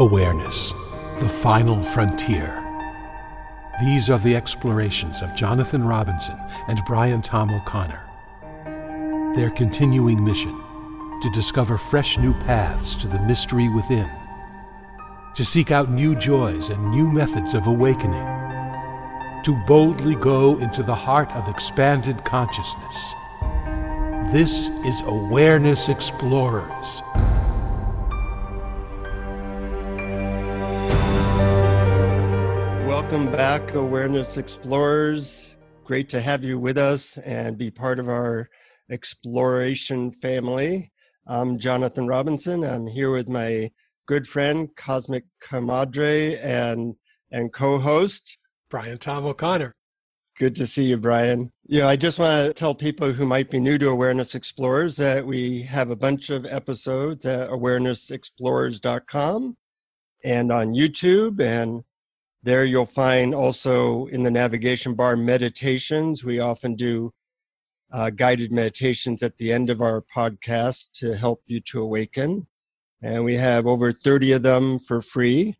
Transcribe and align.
Awareness, 0.00 0.72
the 1.18 1.28
final 1.28 1.84
frontier. 1.84 2.56
These 3.82 4.08
are 4.08 4.18
the 4.18 4.34
explorations 4.34 5.20
of 5.20 5.36
Jonathan 5.36 5.84
Robinson 5.84 6.38
and 6.68 6.80
Brian 6.86 7.20
Tom 7.20 7.50
O'Connor. 7.50 8.08
Their 9.34 9.50
continuing 9.50 10.24
mission 10.24 10.58
to 11.20 11.30
discover 11.34 11.76
fresh 11.76 12.16
new 12.16 12.32
paths 12.32 12.96
to 12.96 13.08
the 13.08 13.20
mystery 13.26 13.68
within, 13.68 14.10
to 15.34 15.44
seek 15.44 15.70
out 15.70 15.90
new 15.90 16.14
joys 16.14 16.70
and 16.70 16.90
new 16.90 17.06
methods 17.06 17.52
of 17.52 17.66
awakening, 17.66 18.26
to 19.44 19.62
boldly 19.66 20.14
go 20.14 20.58
into 20.60 20.82
the 20.82 20.94
heart 20.94 21.30
of 21.32 21.46
expanded 21.46 22.24
consciousness. 22.24 23.14
This 24.32 24.68
is 24.82 25.02
Awareness 25.02 25.90
Explorers. 25.90 27.02
Welcome 33.10 33.32
back, 33.32 33.74
Awareness 33.74 34.36
Explorers. 34.36 35.58
Great 35.82 36.08
to 36.10 36.20
have 36.20 36.44
you 36.44 36.60
with 36.60 36.78
us 36.78 37.18
and 37.18 37.58
be 37.58 37.68
part 37.68 37.98
of 37.98 38.08
our 38.08 38.48
exploration 38.88 40.12
family. 40.12 40.92
I'm 41.26 41.58
Jonathan 41.58 42.06
Robinson. 42.06 42.62
I'm 42.62 42.86
here 42.86 43.10
with 43.10 43.28
my 43.28 43.72
good 44.06 44.28
friend, 44.28 44.68
Cosmic 44.76 45.24
Comadre, 45.42 46.38
and 46.40 46.94
and 47.32 47.52
co-host 47.52 48.38
Brian 48.70 48.98
Tom 48.98 49.26
O'Connor. 49.26 49.74
Good 50.38 50.54
to 50.54 50.64
see 50.64 50.84
you, 50.84 50.96
Brian. 50.96 51.50
Yeah, 51.66 51.88
I 51.88 51.96
just 51.96 52.20
want 52.20 52.46
to 52.46 52.52
tell 52.52 52.76
people 52.76 53.10
who 53.10 53.26
might 53.26 53.50
be 53.50 53.58
new 53.58 53.76
to 53.78 53.88
Awareness 53.88 54.36
Explorers 54.36 54.96
that 54.98 55.26
we 55.26 55.62
have 55.62 55.90
a 55.90 55.96
bunch 55.96 56.30
of 56.30 56.46
episodes 56.46 57.26
at 57.26 57.50
awarenessexplorers.com 57.50 59.56
and 60.22 60.52
on 60.52 60.74
YouTube 60.74 61.40
and 61.40 61.82
there 62.42 62.64
you'll 62.64 62.86
find 62.86 63.34
also 63.34 64.06
in 64.06 64.22
the 64.22 64.30
navigation 64.30 64.94
bar 64.94 65.16
meditations. 65.16 66.24
We 66.24 66.40
often 66.40 66.74
do 66.74 67.12
uh, 67.92 68.10
guided 68.10 68.52
meditations 68.52 69.22
at 69.22 69.36
the 69.36 69.52
end 69.52 69.68
of 69.68 69.80
our 69.80 70.00
podcast 70.00 70.92
to 70.94 71.16
help 71.16 71.42
you 71.46 71.60
to 71.60 71.82
awaken. 71.82 72.46
And 73.02 73.24
we 73.24 73.36
have 73.36 73.66
over 73.66 73.92
30 73.92 74.32
of 74.32 74.42
them 74.42 74.78
for 74.78 75.02
free. 75.02 75.58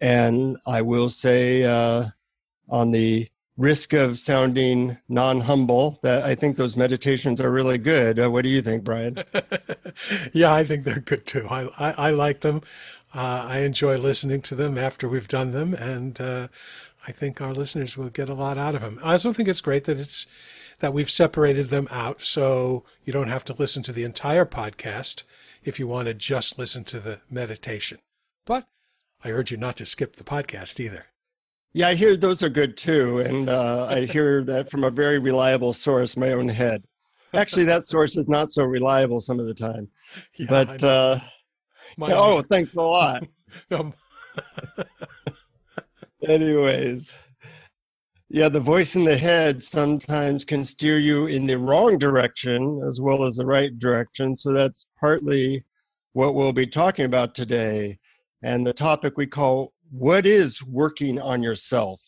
And 0.00 0.56
I 0.66 0.82
will 0.82 1.10
say, 1.10 1.64
uh, 1.64 2.06
on 2.68 2.90
the 2.90 3.28
risk 3.56 3.92
of 3.92 4.18
sounding 4.18 4.96
non 5.08 5.40
humble, 5.40 5.98
that 6.02 6.24
I 6.24 6.34
think 6.34 6.56
those 6.56 6.76
meditations 6.76 7.40
are 7.40 7.50
really 7.50 7.78
good. 7.78 8.18
Uh, 8.18 8.30
what 8.30 8.42
do 8.42 8.50
you 8.50 8.62
think, 8.62 8.84
Brian? 8.84 9.22
yeah, 10.32 10.54
I 10.54 10.64
think 10.64 10.84
they're 10.84 11.00
good 11.00 11.26
too. 11.26 11.46
I, 11.48 11.68
I, 11.78 11.90
I 11.90 12.10
like 12.10 12.40
them. 12.40 12.62
Uh, 13.14 13.46
I 13.48 13.58
enjoy 13.58 13.96
listening 13.96 14.42
to 14.42 14.54
them 14.54 14.76
after 14.76 15.08
we've 15.08 15.28
done 15.28 15.52
them, 15.52 15.72
and 15.74 16.20
uh, 16.20 16.48
I 17.06 17.12
think 17.12 17.40
our 17.40 17.54
listeners 17.54 17.96
will 17.96 18.10
get 18.10 18.28
a 18.28 18.34
lot 18.34 18.58
out 18.58 18.74
of 18.74 18.82
them. 18.82 19.00
I 19.02 19.12
also 19.12 19.32
think 19.32 19.48
it's 19.48 19.62
great 19.62 19.84
that 19.84 19.98
it's 19.98 20.26
that 20.80 20.92
we've 20.92 21.10
separated 21.10 21.70
them 21.70 21.88
out, 21.90 22.22
so 22.22 22.84
you 23.04 23.12
don't 23.12 23.30
have 23.30 23.44
to 23.46 23.54
listen 23.54 23.82
to 23.84 23.92
the 23.92 24.04
entire 24.04 24.44
podcast 24.44 25.22
if 25.64 25.78
you 25.78 25.88
want 25.88 26.06
to 26.06 26.14
just 26.14 26.58
listen 26.58 26.84
to 26.84 27.00
the 27.00 27.20
meditation. 27.30 27.98
But 28.44 28.66
I 29.24 29.30
urge 29.30 29.50
you 29.50 29.56
not 29.56 29.76
to 29.78 29.86
skip 29.86 30.16
the 30.16 30.24
podcast 30.24 30.78
either. 30.78 31.06
Yeah, 31.72 31.88
I 31.88 31.94
hear 31.94 32.16
those 32.16 32.42
are 32.42 32.48
good 32.48 32.76
too, 32.76 33.18
and 33.20 33.48
uh, 33.48 33.86
I 33.88 34.04
hear 34.04 34.44
that 34.44 34.70
from 34.70 34.84
a 34.84 34.90
very 34.90 35.18
reliable 35.18 35.72
source, 35.72 36.16
my 36.16 36.32
own 36.32 36.48
head. 36.48 36.84
Actually, 37.34 37.64
that 37.64 37.84
source 37.84 38.16
is 38.16 38.28
not 38.28 38.52
so 38.52 38.64
reliable 38.64 39.20
some 39.20 39.40
of 39.40 39.46
the 39.46 39.54
time, 39.54 39.88
yeah, 40.36 40.46
but. 40.48 40.84
My 41.96 42.12
oh, 42.12 42.42
thanks 42.42 42.76
a 42.76 42.82
lot. 42.82 43.22
Anyways, 46.28 47.14
yeah, 48.30 48.48
the 48.48 48.60
voice 48.60 48.94
in 48.94 49.04
the 49.04 49.16
head 49.16 49.62
sometimes 49.62 50.44
can 50.44 50.64
steer 50.64 50.98
you 50.98 51.26
in 51.26 51.46
the 51.46 51.58
wrong 51.58 51.96
direction 51.96 52.82
as 52.86 53.00
well 53.00 53.24
as 53.24 53.36
the 53.36 53.46
right 53.46 53.78
direction. 53.78 54.36
So 54.36 54.52
that's 54.52 54.86
partly 55.00 55.64
what 56.12 56.34
we'll 56.34 56.52
be 56.52 56.66
talking 56.66 57.06
about 57.06 57.34
today. 57.34 57.98
And 58.42 58.66
the 58.66 58.72
topic 58.72 59.16
we 59.16 59.26
call 59.26 59.72
What 59.90 60.26
is 60.26 60.62
Working 60.64 61.20
on 61.20 61.42
Yourself? 61.42 62.02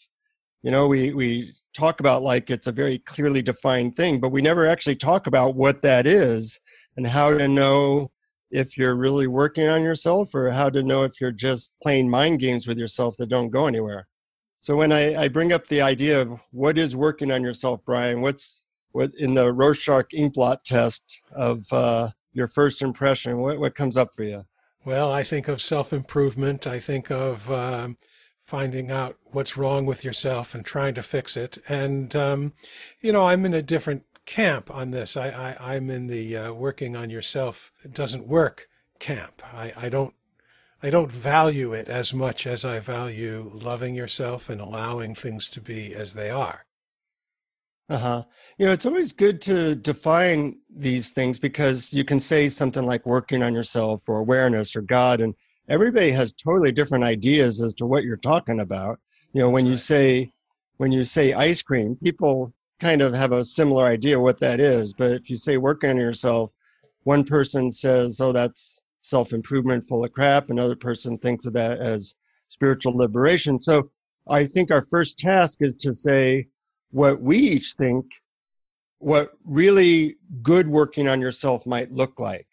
You 0.62 0.70
know, 0.70 0.88
we, 0.88 1.14
we 1.14 1.54
talk 1.72 2.00
about 2.00 2.22
like 2.22 2.50
it's 2.50 2.66
a 2.66 2.72
very 2.72 2.98
clearly 2.98 3.40
defined 3.40 3.96
thing, 3.96 4.20
but 4.20 4.30
we 4.30 4.42
never 4.42 4.66
actually 4.66 4.96
talk 4.96 5.26
about 5.26 5.54
what 5.54 5.80
that 5.82 6.06
is 6.06 6.60
and 6.96 7.06
how 7.06 7.30
to 7.30 7.48
know 7.48 8.10
if 8.50 8.76
you're 8.76 8.96
really 8.96 9.26
working 9.26 9.68
on 9.68 9.82
yourself 9.82 10.34
or 10.34 10.50
how 10.50 10.70
to 10.70 10.82
know 10.82 11.04
if 11.04 11.20
you're 11.20 11.30
just 11.30 11.72
playing 11.82 12.08
mind 12.08 12.40
games 12.40 12.66
with 12.66 12.78
yourself 12.78 13.16
that 13.16 13.28
don't 13.28 13.50
go 13.50 13.66
anywhere. 13.66 14.08
So 14.60 14.76
when 14.76 14.92
I, 14.92 15.22
I 15.24 15.28
bring 15.28 15.52
up 15.52 15.66
the 15.68 15.80
idea 15.80 16.20
of 16.20 16.38
what 16.50 16.76
is 16.76 16.94
working 16.94 17.30
on 17.30 17.42
yourself, 17.42 17.80
Brian, 17.84 18.20
what's 18.20 18.64
what 18.92 19.12
in 19.18 19.34
the 19.34 19.52
Rorschach 19.52 20.10
inkblot 20.12 20.64
test 20.64 21.22
of 21.32 21.60
uh, 21.72 22.10
your 22.32 22.48
first 22.48 22.82
impression, 22.82 23.38
what, 23.38 23.58
what 23.58 23.74
comes 23.74 23.96
up 23.96 24.08
for 24.14 24.24
you? 24.24 24.44
Well, 24.84 25.12
I 25.12 25.22
think 25.22 25.48
of 25.48 25.60
self 25.60 25.92
improvement. 25.92 26.66
I 26.66 26.80
think 26.80 27.10
of 27.10 27.50
um, 27.50 27.98
finding 28.42 28.90
out 28.90 29.16
what's 29.24 29.56
wrong 29.56 29.86
with 29.86 30.04
yourself 30.04 30.54
and 30.54 30.64
trying 30.64 30.94
to 30.94 31.02
fix 31.02 31.36
it. 31.36 31.58
And, 31.68 32.14
um, 32.16 32.52
you 33.00 33.12
know, 33.12 33.26
I'm 33.26 33.44
in 33.46 33.54
a 33.54 33.62
different 33.62 34.04
camp 34.30 34.70
on 34.70 34.92
this. 34.92 35.16
I, 35.16 35.56
I 35.58 35.74
am 35.74 35.90
in 35.90 36.06
the 36.06 36.36
uh, 36.36 36.52
working 36.52 36.94
on 36.94 37.10
yourself 37.10 37.72
it 37.84 37.92
doesn't 37.92 38.28
work 38.28 38.68
camp. 39.00 39.42
I, 39.52 39.72
I 39.76 39.88
don't 39.88 40.14
I 40.82 40.88
don't 40.88 41.10
value 41.10 41.72
it 41.72 41.88
as 41.88 42.14
much 42.14 42.46
as 42.46 42.64
I 42.64 42.78
value 42.78 43.50
loving 43.52 43.94
yourself 43.96 44.48
and 44.48 44.60
allowing 44.60 45.16
things 45.16 45.48
to 45.48 45.60
be 45.60 45.96
as 45.96 46.14
they 46.14 46.30
are. 46.30 46.64
Uh 47.88 47.98
huh. 47.98 48.24
You 48.56 48.66
know, 48.66 48.72
it's 48.72 48.86
always 48.86 49.12
good 49.12 49.42
to 49.42 49.74
define 49.74 50.60
these 50.74 51.10
things 51.10 51.40
because 51.40 51.92
you 51.92 52.04
can 52.04 52.20
say 52.20 52.48
something 52.48 52.86
like 52.86 53.04
working 53.04 53.42
on 53.42 53.52
yourself 53.52 54.00
or 54.06 54.18
awareness 54.18 54.76
or 54.76 54.82
God, 54.82 55.20
and 55.20 55.34
everybody 55.68 56.12
has 56.12 56.32
totally 56.32 56.70
different 56.70 57.02
ideas 57.02 57.60
as 57.60 57.74
to 57.74 57.84
what 57.84 58.04
you're 58.04 58.16
talking 58.16 58.60
about. 58.60 59.00
You 59.32 59.42
know, 59.42 59.50
when 59.50 59.66
you 59.66 59.76
say 59.76 60.30
when 60.76 60.92
you 60.92 61.02
say 61.02 61.32
ice 61.32 61.62
cream, 61.62 61.96
people 61.96 62.54
kind 62.80 63.02
of 63.02 63.14
have 63.14 63.32
a 63.32 63.44
similar 63.44 63.86
idea 63.86 64.18
what 64.18 64.40
that 64.40 64.58
is. 64.58 64.92
But 64.92 65.12
if 65.12 65.30
you 65.30 65.36
say 65.36 65.56
work 65.56 65.84
on 65.84 65.96
yourself, 65.96 66.50
one 67.04 67.24
person 67.24 67.70
says, 67.70 68.20
oh, 68.20 68.32
that's 68.32 68.80
self 69.02 69.32
improvement 69.32 69.84
full 69.84 70.04
of 70.04 70.12
crap. 70.12 70.50
Another 70.50 70.76
person 70.76 71.18
thinks 71.18 71.46
of 71.46 71.52
that 71.54 71.78
as 71.78 72.14
spiritual 72.48 72.96
liberation. 72.96 73.58
So 73.58 73.90
I 74.28 74.46
think 74.46 74.70
our 74.70 74.84
first 74.84 75.18
task 75.18 75.58
is 75.60 75.76
to 75.76 75.94
say 75.94 76.48
what 76.90 77.20
we 77.20 77.38
each 77.38 77.74
think, 77.74 78.06
what 78.98 79.32
really 79.44 80.16
good 80.42 80.66
working 80.68 81.08
on 81.08 81.20
yourself 81.20 81.66
might 81.66 81.90
look 81.90 82.20
like, 82.20 82.48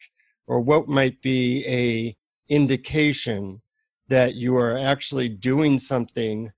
or 0.48 0.62
what 0.62 0.88
might 0.88 1.22
be 1.22 1.66
a 1.68 2.16
indication 2.50 3.62
that 4.08 4.36
you 4.36 4.56
are 4.56 4.78
actually 4.78 5.28
doing 5.28 5.78
something 5.78 6.52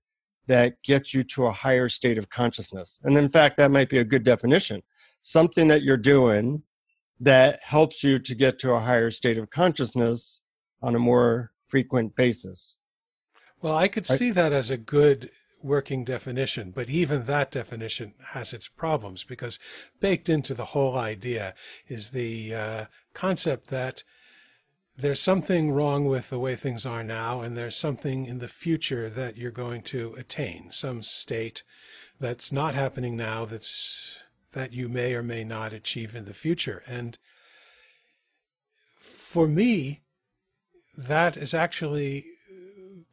that 0.50 0.82
gets 0.82 1.14
you 1.14 1.22
to 1.22 1.46
a 1.46 1.52
higher 1.52 1.88
state 1.88 2.18
of 2.18 2.28
consciousness. 2.28 3.00
And 3.04 3.16
in 3.16 3.28
fact, 3.28 3.56
that 3.56 3.70
might 3.70 3.88
be 3.88 3.98
a 3.98 4.04
good 4.04 4.24
definition. 4.24 4.82
Something 5.20 5.68
that 5.68 5.82
you're 5.82 5.96
doing 5.96 6.64
that 7.20 7.60
helps 7.62 8.02
you 8.02 8.18
to 8.18 8.34
get 8.34 8.58
to 8.58 8.72
a 8.72 8.80
higher 8.80 9.12
state 9.12 9.38
of 9.38 9.50
consciousness 9.50 10.40
on 10.82 10.96
a 10.96 10.98
more 10.98 11.52
frequent 11.66 12.16
basis. 12.16 12.78
Well, 13.62 13.76
I 13.76 13.86
could 13.86 14.06
see 14.06 14.32
that 14.32 14.52
as 14.52 14.72
a 14.72 14.76
good 14.76 15.30
working 15.62 16.02
definition, 16.04 16.72
but 16.72 16.90
even 16.90 17.26
that 17.26 17.52
definition 17.52 18.14
has 18.30 18.52
its 18.52 18.66
problems 18.66 19.22
because 19.22 19.60
baked 20.00 20.28
into 20.28 20.52
the 20.52 20.64
whole 20.64 20.98
idea 20.98 21.54
is 21.86 22.10
the 22.10 22.52
uh, 22.52 22.84
concept 23.14 23.68
that 23.68 24.02
there's 25.00 25.20
something 25.20 25.72
wrong 25.72 26.04
with 26.04 26.30
the 26.30 26.38
way 26.38 26.56
things 26.56 26.84
are 26.84 27.02
now, 27.04 27.40
and 27.40 27.56
there's 27.56 27.76
something 27.76 28.26
in 28.26 28.38
the 28.38 28.48
future 28.48 29.08
that 29.08 29.36
you're 29.36 29.50
going 29.50 29.82
to 29.82 30.14
attain, 30.14 30.70
some 30.70 31.02
state 31.02 31.62
that's 32.18 32.52
not 32.52 32.74
happening 32.74 33.16
now 33.16 33.44
that's 33.44 34.18
that 34.52 34.72
you 34.72 34.88
may 34.88 35.14
or 35.14 35.22
may 35.22 35.44
not 35.44 35.72
achieve 35.72 36.14
in 36.14 36.24
the 36.24 36.34
future. 36.34 36.82
And 36.86 37.16
for 38.98 39.46
me, 39.46 40.00
that 40.96 41.36
is 41.36 41.54
actually 41.54 42.26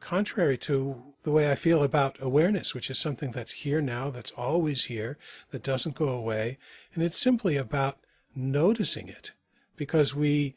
contrary 0.00 0.58
to 0.58 1.02
the 1.22 1.30
way 1.30 1.50
I 1.50 1.54
feel 1.54 1.82
about 1.82 2.16
awareness, 2.20 2.74
which 2.74 2.90
is 2.90 2.98
something 2.98 3.32
that's 3.32 3.52
here 3.52 3.80
now, 3.80 4.10
that's 4.10 4.32
always 4.32 4.84
here, 4.84 5.16
that 5.50 5.62
doesn't 5.62 5.94
go 5.94 6.08
away. 6.08 6.58
And 6.94 7.02
it's 7.02 7.18
simply 7.18 7.56
about 7.56 7.98
noticing 8.34 9.08
it 9.08 9.32
because 9.76 10.14
we 10.14 10.56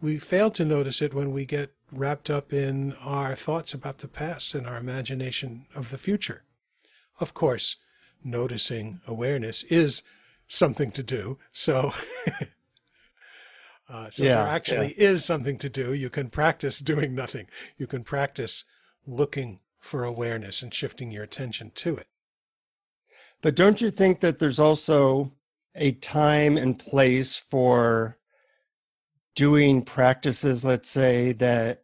we 0.00 0.18
fail 0.18 0.50
to 0.52 0.64
notice 0.64 1.02
it 1.02 1.14
when 1.14 1.32
we 1.32 1.44
get 1.44 1.74
wrapped 1.92 2.30
up 2.30 2.52
in 2.52 2.94
our 3.02 3.34
thoughts 3.34 3.74
about 3.74 3.98
the 3.98 4.08
past 4.08 4.54
and 4.54 4.66
our 4.66 4.78
imagination 4.78 5.66
of 5.74 5.90
the 5.90 5.98
future. 5.98 6.44
Of 7.18 7.34
course, 7.34 7.76
noticing 8.24 9.00
awareness 9.06 9.62
is 9.64 10.02
something 10.46 10.90
to 10.92 11.02
do. 11.02 11.38
So 11.52 11.92
Uh, 13.90 14.08
so 14.08 14.22
yeah, 14.22 14.44
there 14.44 14.54
actually 14.54 14.94
yeah. 14.96 15.08
is 15.08 15.24
something 15.24 15.58
to 15.58 15.68
do. 15.68 15.92
You 15.92 16.10
can 16.10 16.30
practice 16.30 16.78
doing 16.78 17.14
nothing. 17.14 17.48
You 17.76 17.86
can 17.86 18.04
practice 18.04 18.64
looking 19.06 19.60
for 19.78 20.04
awareness 20.04 20.62
and 20.62 20.72
shifting 20.72 21.10
your 21.10 21.24
attention 21.24 21.72
to 21.74 21.96
it. 21.96 22.06
But 23.42 23.56
don't 23.56 23.80
you 23.80 23.90
think 23.90 24.20
that 24.20 24.38
there's 24.38 24.60
also 24.60 25.32
a 25.74 25.92
time 25.92 26.56
and 26.56 26.78
place 26.78 27.36
for 27.36 28.18
doing 29.34 29.82
practices, 29.82 30.64
let's 30.64 30.88
say, 30.88 31.32
that 31.32 31.82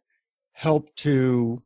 help 0.53 0.95
to 0.97 1.63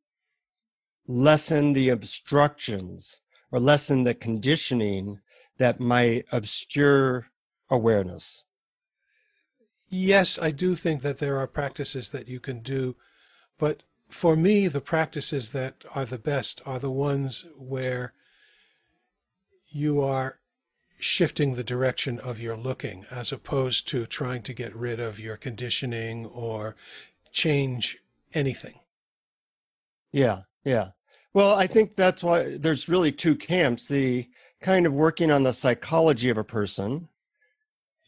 lessen 1.07 1.73
the 1.73 1.89
obstructions 1.89 3.21
or 3.51 3.59
lessen 3.59 4.03
the 4.03 4.13
conditioning 4.13 5.19
that 5.57 5.79
might 5.79 6.25
obscure 6.31 7.27
awareness? 7.69 8.45
Yes, 9.89 10.39
I 10.41 10.51
do 10.51 10.75
think 10.75 11.01
that 11.01 11.19
there 11.19 11.37
are 11.37 11.47
practices 11.47 12.11
that 12.11 12.27
you 12.27 12.39
can 12.39 12.59
do, 12.59 12.95
but 13.57 13.83
for 14.09 14.35
me, 14.35 14.67
the 14.67 14.81
practices 14.81 15.51
that 15.51 15.83
are 15.95 16.05
the 16.05 16.17
best 16.17 16.61
are 16.65 16.79
the 16.79 16.91
ones 16.91 17.45
where 17.57 18.13
you 19.69 20.01
are 20.01 20.40
shifting 21.01 21.55
the 21.55 21.63
direction 21.63 22.19
of 22.19 22.39
your 22.39 22.55
looking 22.55 23.05
as 23.09 23.31
opposed 23.31 23.87
to 23.89 24.05
trying 24.05 24.41
to 24.43 24.53
get 24.53 24.75
rid 24.75 24.99
of 24.99 25.19
your 25.19 25.37
conditioning 25.37 26.25
or 26.27 26.75
change 27.31 27.97
anything. 28.33 28.79
Yeah, 30.11 30.41
yeah. 30.63 30.89
Well, 31.33 31.55
I 31.55 31.67
think 31.67 31.95
that's 31.95 32.23
why 32.23 32.57
there's 32.57 32.89
really 32.89 33.11
two 33.11 33.35
camps 33.35 33.87
the 33.87 34.29
kind 34.61 34.85
of 34.85 34.93
working 34.93 35.31
on 35.31 35.43
the 35.43 35.53
psychology 35.53 36.29
of 36.29 36.37
a 36.37 36.43
person 36.43 37.07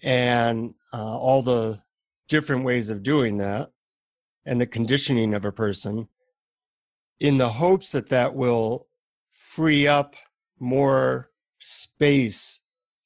and 0.03 0.75
uh, 0.93 1.17
all 1.17 1.41
the 1.41 1.81
different 2.27 2.63
ways 2.63 2.89
of 2.89 3.01
doing 3.03 3.37
that 3.37 3.71
and 4.45 4.59
the 4.59 4.67
conditioning 4.67 5.33
of 5.33 5.45
a 5.45 5.51
person 5.51 6.07
in 7.19 7.37
the 7.37 7.49
hopes 7.49 7.93
that 7.93 8.09
that 8.09 8.35
will 8.35 8.85
free 9.31 9.87
up 9.87 10.15
more 10.59 11.29
space 11.59 12.59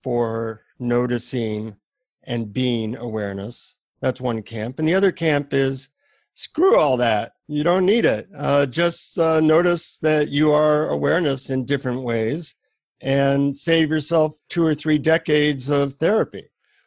for 0.07 0.63
noticing 0.79 1.75
and 2.23 2.53
being 2.53 2.95
awareness. 2.95 3.75
That's 3.99 4.21
one 4.21 4.41
camp. 4.41 4.79
And 4.79 4.87
the 4.87 4.95
other 4.95 5.11
camp 5.11 5.53
is 5.53 5.89
screw 6.33 6.77
all 6.77 6.95
that. 6.95 7.33
You 7.49 7.61
don't 7.61 7.85
need 7.85 8.05
it. 8.05 8.29
Uh, 8.33 8.67
just 8.67 9.19
uh, 9.19 9.41
notice 9.41 9.99
that 9.99 10.29
you 10.29 10.53
are 10.53 10.87
awareness 10.87 11.49
in 11.49 11.65
different 11.65 12.03
ways 12.03 12.55
and 13.01 13.53
save 13.53 13.89
yourself 13.89 14.37
two 14.47 14.65
or 14.65 14.73
three 14.73 14.97
decades 14.97 15.67
of 15.67 15.95
therapy. 15.95 16.45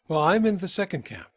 Well, 0.09 0.21
I'm 0.21 0.47
in 0.47 0.57
the 0.57 0.67
second 0.67 1.05
camp. 1.05 1.29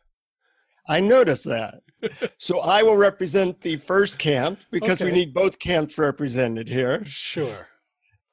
I 0.88 1.02
noticed 1.02 1.44
that. 1.44 1.82
so 2.38 2.62
I 2.62 2.82
will 2.84 2.96
represent 2.96 3.60
the 3.60 3.76
first 3.76 4.18
camp 4.18 4.62
because 4.72 5.02
okay. 5.02 5.06
we 5.06 5.12
need 5.12 5.34
both 5.34 5.60
camps 5.60 5.98
represented 5.98 6.70
here. 6.70 7.04
Sure. 7.04 7.68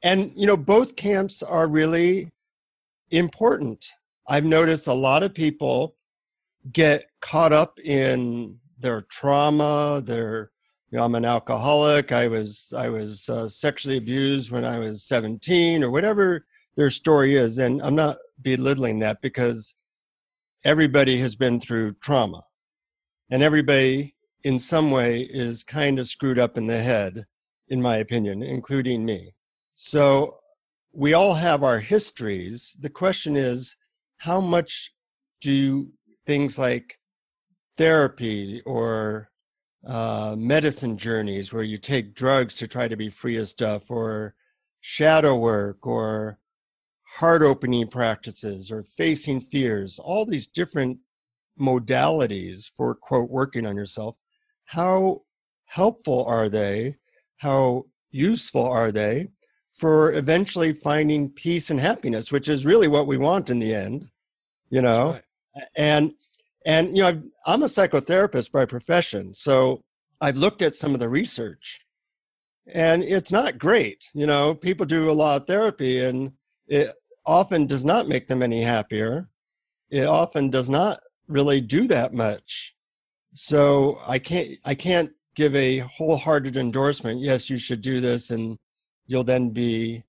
And, 0.05 0.31
you 0.37 0.47
know, 0.47 0.57
both 0.57 0.95
camps 0.95 1.43
are 1.43 1.67
really 1.67 2.31
important. 3.11 3.87
I've 4.29 4.45
noticed 4.45 4.87
a 4.87 4.93
lot 4.93 5.23
of 5.23 5.35
people 5.35 5.97
get 6.73 7.07
caught 7.21 7.53
up 7.53 7.79
in 7.81 8.59
their 8.79 9.03
trauma, 9.03 10.03
their 10.05 10.51
you 10.91 10.99
know, 10.99 11.05
I'm 11.05 11.15
an 11.15 11.25
alcoholic. 11.25 12.11
I 12.11 12.27
was 12.27 12.73
I 12.77 12.89
was 12.89 13.29
uh, 13.29 13.49
sexually 13.49 13.97
abused 13.97 14.51
when 14.51 14.65
I 14.65 14.79
was 14.79 15.05
17 15.05 15.85
or 15.85 15.91
whatever 15.91 16.47
their 16.77 16.91
story 16.91 17.37
is, 17.37 17.59
and 17.59 17.81
I'm 17.83 17.95
not 17.95 18.17
belittling 18.43 18.99
that 19.01 19.21
because 19.23 19.75
everybody 20.65 21.19
has 21.19 21.37
been 21.37 21.61
through 21.61 21.95
trauma, 21.95 22.43
and 23.31 23.43
everybody 23.43 24.17
in 24.43 24.59
some 24.59 24.91
way 24.91 25.21
is 25.23 25.63
kind 25.63 26.01
of 26.01 26.09
screwed 26.09 26.39
up 26.39 26.57
in 26.59 26.67
the 26.67 26.79
head, 26.79 27.25
in 27.69 27.81
my 27.81 27.99
opinion, 27.99 28.43
including 28.43 29.05
me. 29.05 29.33
So 29.75 30.37
we 30.93 31.15
all 31.15 31.35
have 31.35 31.63
our 31.63 31.79
histories. 31.79 32.77
The 32.81 32.91
question 32.91 33.37
is, 33.37 33.77
how 34.19 34.41
much 34.41 34.93
do 35.41 35.91
things 36.27 36.59
like 36.59 36.99
therapy 37.77 38.63
or 38.67 39.31
uh, 39.87 40.35
medicine 40.37 40.99
journeys 40.99 41.53
where 41.53 41.63
you 41.63 41.79
take 41.79 42.15
drugs 42.15 42.55
to 42.55 42.67
try 42.67 42.87
to 42.89 42.97
be 42.97 43.09
free 43.09 43.37
of 43.37 43.49
stuff, 43.49 43.91
or 43.91 44.35
shadow 44.81 45.37
work, 45.37 45.87
or 45.87 46.39
heart 47.17 47.43
opening 47.43 47.89
practices, 47.89 48.71
or 48.71 48.83
facing 48.83 49.41
fears, 49.41 49.99
all 49.99 50.27
these 50.27 50.47
different 50.47 50.99
modalities 51.59 52.69
for 52.77 52.95
quote 52.95 53.31
working 53.31 53.67
on 53.67 53.77
yourself. 53.77 54.17
How 54.67 55.23
helpful 55.67 56.25
are 56.27 56.49
they? 56.49 56.97
How 57.39 57.87
useful 58.11 58.65
are 58.65 58.93
they? 58.93 59.29
For 59.79 60.13
eventually 60.13 60.73
finding 60.73 61.31
peace 61.31 61.71
and 61.71 61.81
happiness, 61.81 62.31
which 62.31 62.49
is 62.49 62.67
really 62.67 62.89
what 62.89 63.07
we 63.07 63.17
want 63.17 63.51
in 63.51 63.59
the 63.59 63.75
end, 63.75 64.09
you 64.69 64.83
know. 64.83 65.13
Right. 65.13 65.65
And 65.77 66.15
and 66.67 66.97
you 66.97 67.03
know, 67.03 67.23
i 67.47 67.55
am 67.55 67.63
a 67.63 67.67
psychotherapist 67.67 68.53
by 68.53 68.67
profession, 68.67 69.33
so 69.35 69.83
I've 70.21 70.37
looked 70.37 70.63
at 70.63 70.75
some 70.75 70.93
of 70.95 71.01
the 71.01 71.09
research, 71.09 71.81
and 72.67 73.03
it's 73.03 73.33
not 73.33 73.59
great. 73.59 74.11
You 74.15 74.27
know, 74.27 74.55
people 74.55 74.87
do 74.87 75.11
a 75.11 75.13
lot 75.13 75.41
of 75.41 75.47
therapy, 75.47 76.05
and 76.05 76.33
it 76.69 76.91
often 77.25 77.67
does 77.67 77.85
not 77.85 78.09
make 78.09 78.29
them 78.29 78.43
any 78.43 78.63
happier. 78.63 79.29
It 79.91 80.07
often 80.07 80.51
does 80.51 80.69
not 80.69 81.01
really 81.27 81.61
do 81.61 81.87
that 81.89 82.13
much. 82.13 82.75
So 83.33 83.99
I 84.07 84.19
can't 84.19 84.51
I 84.65 84.75
can't 84.75 85.13
give 85.35 85.55
a 85.55 85.79
wholehearted 85.79 86.57
endorsement. 86.57 87.21
Yes, 87.21 87.49
you 87.49 87.57
should 87.57 87.81
do 87.81 88.01
this, 88.01 88.31
and 88.31 88.59
you'll 89.11 89.25
then 89.25 89.51
be 89.51 90.05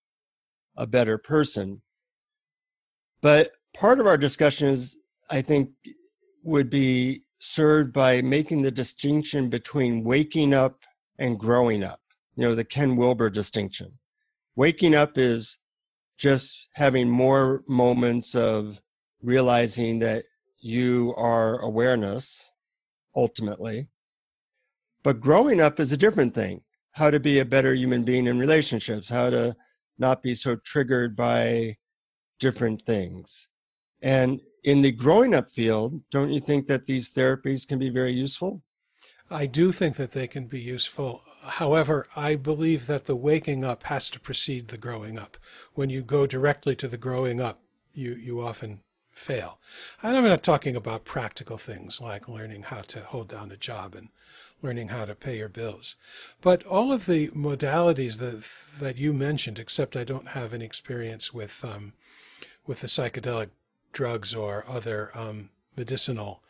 a 0.77 0.86
better 0.86 1.18
person. 1.18 1.81
But 3.24 3.50
part 3.74 4.00
of 4.00 4.06
our 4.06 4.18
discussion 4.18 4.68
is, 4.68 4.95
I 5.31 5.42
think, 5.42 5.71
would 6.44 6.69
be 6.69 7.24
served 7.39 7.94
by 7.94 8.21
making 8.21 8.62
the 8.62 8.69
distinction 8.69 9.50
between 9.50 10.03
waking 10.03 10.53
up 10.53 10.81
and 11.18 11.39
growing 11.39 11.83
up. 11.83 12.00
You 12.36 12.44
know, 12.44 12.53
the 12.53 12.63
Ken 12.63 12.95
Wilber 12.95 13.31
distinction. 13.31 13.98
Waking 14.56 14.94
up 14.94 15.18
is 15.18 15.57
just 16.19 16.68
having 16.75 17.09
more 17.09 17.63
moments 17.68 18.36
of 18.36 18.80
realizing 19.24 19.98
that 20.00 20.25
you 20.59 21.15
are 21.18 21.59
awareness 21.62 22.51
ultimately. 23.15 23.88
But 25.01 25.21
growing 25.21 25.59
up 25.59 25.80
is 25.80 25.91
a 25.91 25.98
different 25.98 26.36
thing 26.36 26.62
how 26.91 27.10
to 27.10 27.19
be 27.19 27.39
a 27.39 27.45
better 27.45 27.74
human 27.74 28.03
being 28.03 28.27
in 28.27 28.39
relationships, 28.39 29.10
how 29.10 29.29
to 29.29 29.55
not 29.98 30.21
be 30.21 30.33
so 30.33 30.55
triggered 30.55 31.15
by 31.15 31.77
different 32.39 32.81
things. 32.81 33.48
And 34.01 34.41
in 34.63 34.81
the 34.81 34.91
growing 34.91 35.33
up 35.33 35.50
field, 35.50 36.01
don't 36.10 36.31
you 36.31 36.39
think 36.39 36.67
that 36.67 36.86
these 36.86 37.12
therapies 37.12 37.67
can 37.67 37.79
be 37.79 37.89
very 37.89 38.12
useful? 38.12 38.62
I 39.29 39.45
do 39.45 39.71
think 39.71 39.95
that 39.95 40.12
they 40.12 40.27
can 40.27 40.48
be 40.48 40.60
useful. 40.60 41.21
However, 41.41 42.07
I 42.15 42.36
believe 42.36 42.88
that 42.88 43.05
the 43.05 43.15
waking 43.15 43.63
up 43.63 43.83
has 43.83 44.10
to 44.10 44.19
precede 44.19 44.67
the 44.67 44.77
growing 44.77 45.17
up. 45.17 45.38
When 45.74 45.89
you 45.89 46.01
go 46.01 46.27
directly 46.27 46.75
to 46.75 46.88
the 46.88 46.98
growing 46.98 47.39
up, 47.39 47.62
you, 47.93 48.13
you 48.13 48.41
often 48.41 48.81
fail. 49.12 49.60
And 50.01 50.17
I'm 50.17 50.24
not 50.24 50.43
talking 50.43 50.75
about 50.75 51.05
practical 51.05 51.57
things 51.57 52.01
like 52.01 52.27
learning 52.27 52.63
how 52.63 52.81
to 52.81 53.01
hold 53.01 53.29
down 53.29 53.51
a 53.51 53.57
job 53.57 53.95
and 53.95 54.10
learning 54.62 54.89
how 54.89 55.06
to 55.06 55.15
pay 55.15 55.38
your 55.38 55.50
bills. 55.50 55.96
But 56.41 56.63
all 56.65 56.94
of 56.94 57.06
the 57.06 57.30
modalities 57.30 58.18
that 58.20 58.44
that 58.80 58.98
you 58.98 59.13
mentioned, 59.13 59.60
except 59.60 59.98
I 59.98 60.03
don't 60.03 60.30
have 60.30 60.53
any 60.53 60.65
experience 60.65 61.34
with 61.34 61.63
um, 61.65 61.94
with 62.68 62.82
the 62.82 62.88
psychedelic 62.88 63.50
drugs 63.91 64.34
or 64.34 64.65
other 64.68 65.12
um, 65.13 65.50
medicinal 65.75 66.41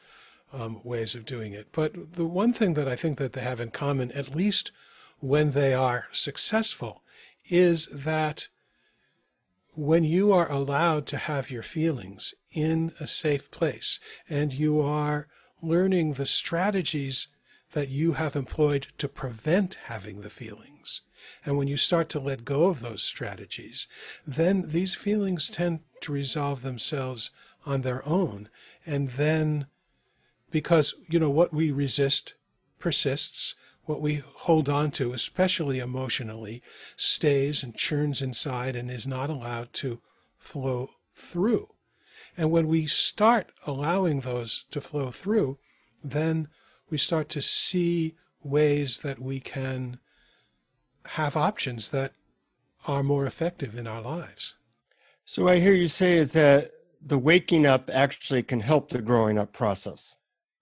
um, 0.53 0.81
ways 0.83 1.15
of 1.15 1.25
doing 1.25 1.53
it. 1.53 1.67
But 1.71 2.13
the 2.13 2.25
one 2.25 2.53
thing 2.53 2.73
that 2.73 2.87
I 2.87 2.95
think 2.95 3.17
that 3.17 3.33
they 3.33 3.41
have 3.41 3.61
in 3.61 3.71
common, 3.71 4.11
at 4.11 4.35
least 4.35 4.71
when 5.19 5.51
they 5.51 5.73
are 5.73 6.07
successful, 6.11 7.03
is 7.49 7.87
that 7.87 8.47
when 9.73 10.03
you 10.03 10.33
are 10.33 10.51
allowed 10.51 11.07
to 11.07 11.17
have 11.17 11.49
your 11.49 11.63
feelings 11.63 12.33
in 12.51 12.91
a 12.99 13.07
safe 13.07 13.49
place 13.51 13.99
and 14.29 14.51
you 14.51 14.81
are 14.81 15.27
learning 15.61 16.13
the 16.13 16.25
strategies 16.25 17.27
that 17.73 17.89
you 17.89 18.13
have 18.13 18.35
employed 18.35 18.87
to 18.97 19.07
prevent 19.07 19.75
having 19.85 20.21
the 20.21 20.29
feelings. 20.29 21.01
And 21.45 21.57
when 21.57 21.67
you 21.67 21.77
start 21.77 22.09
to 22.09 22.19
let 22.19 22.45
go 22.45 22.65
of 22.65 22.81
those 22.81 23.03
strategies, 23.03 23.87
then 24.25 24.69
these 24.71 24.95
feelings 24.95 25.47
tend 25.47 25.81
to 26.01 26.11
resolve 26.11 26.61
themselves 26.61 27.31
on 27.65 27.81
their 27.81 28.05
own. 28.07 28.49
And 28.85 29.11
then, 29.11 29.67
because, 30.49 30.95
you 31.07 31.19
know, 31.19 31.29
what 31.29 31.53
we 31.53 31.71
resist 31.71 32.33
persists, 32.79 33.55
what 33.85 34.01
we 34.01 34.15
hold 34.15 34.67
on 34.67 34.91
to, 34.91 35.13
especially 35.13 35.79
emotionally, 35.79 36.61
stays 36.95 37.63
and 37.63 37.75
churns 37.75 38.21
inside 38.21 38.75
and 38.75 38.89
is 38.89 39.07
not 39.07 39.29
allowed 39.29 39.73
to 39.73 40.01
flow 40.37 40.89
through. 41.15 41.67
And 42.37 42.51
when 42.51 42.67
we 42.67 42.87
start 42.87 43.51
allowing 43.67 44.21
those 44.21 44.65
to 44.71 44.81
flow 44.81 45.11
through, 45.11 45.59
then 46.03 46.47
we 46.91 46.97
start 46.97 47.29
to 47.29 47.41
see 47.41 48.15
ways 48.43 48.99
that 48.99 49.19
we 49.19 49.39
can 49.39 49.97
have 51.05 51.35
options 51.35 51.89
that 51.89 52.13
are 52.87 53.01
more 53.03 53.25
effective 53.25 53.75
in 53.75 53.87
our 53.87 54.01
lives. 54.01 54.55
So 55.25 55.47
I 55.47 55.59
hear 55.59 55.73
you 55.73 55.87
say 55.87 56.13
is 56.13 56.33
that 56.33 56.71
the 57.01 57.17
waking 57.17 57.65
up 57.65 57.89
actually 57.91 58.43
can 58.43 58.59
help 58.59 58.89
the 58.89 59.01
growing 59.01 59.39
up 59.39 59.53
process. 59.53 60.17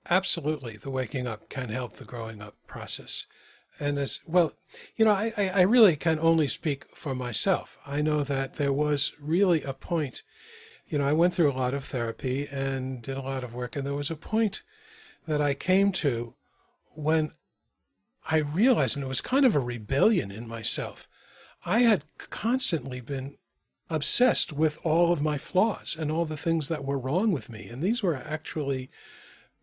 Absolutely, 0.10 0.78
the 0.78 0.90
waking 0.90 1.28
up 1.28 1.50
can 1.50 1.70
help 1.70 1.94
the 1.94 2.06
growing 2.06 2.42
up 2.42 2.56
process. 2.68 3.26
And 3.80 3.98
as 3.98 4.20
well, 4.28 4.54
you 4.98 5.06
know, 5.06 5.12
I, 5.12 5.34
I 5.38 5.62
really 5.62 5.96
can 5.96 6.20
only 6.20 6.48
speak 6.48 6.86
for 6.96 7.16
myself. 7.16 7.78
I 7.86 8.02
know 8.02 8.24
that 8.24 8.56
there 8.56 8.74
was 8.74 9.14
really 9.20 9.64
a 9.64 9.74
point, 9.74 10.22
you 10.88 10.98
know, 10.98 11.06
I 11.06 11.14
went 11.14 11.34
through 11.34 11.52
a 11.52 11.54
lot 11.54 11.74
of 11.74 11.86
therapy 11.86 12.48
and 12.52 13.02
did 13.02 13.18
a 13.18 13.22
lot 13.22 13.44
of 13.44 13.54
work, 13.54 13.76
and 13.76 13.88
there 13.88 13.94
was 13.94 14.12
a 14.12 14.16
point 14.16 14.62
that 15.30 15.42
I 15.42 15.54
came 15.54 15.92
to 15.94 16.36
when 16.94 17.32
I 18.30 18.38
realized, 18.38 18.96
and 18.96 19.04
it 19.04 19.10
was 19.10 19.22
kind 19.22 19.46
of 19.46 19.56
a 19.56 19.60
rebellion 19.60 20.32
in 20.32 20.48
myself. 20.48 21.08
I 21.66 21.80
had 21.82 22.04
constantly 22.18 23.02
been 23.02 23.38
obsessed 23.90 24.54
with 24.54 24.78
all 24.84 25.12
of 25.12 25.22
my 25.22 25.38
flaws 25.38 25.96
and 25.98 26.12
all 26.12 26.26
the 26.26 26.38
things 26.38 26.68
that 26.68 26.86
were 26.86 27.00
wrong 27.00 27.32
with 27.32 27.50
me. 27.50 27.68
And 27.68 27.82
these 27.82 28.04
were 28.04 28.16
actually 28.16 28.90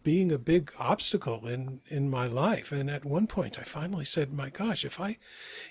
being 0.03 0.31
a 0.31 0.39
big 0.39 0.73
obstacle 0.79 1.47
in, 1.49 1.81
in 1.89 2.09
my 2.09 2.27
life. 2.27 2.71
And 2.71 2.91
at 2.91 3.05
one 3.05 3.27
point 3.27 3.59
I 3.59 3.63
finally 3.63 4.05
said, 4.05 4.33
my 4.33 4.51
gosh, 4.51 4.85
if 4.85 5.01
I 5.01 5.19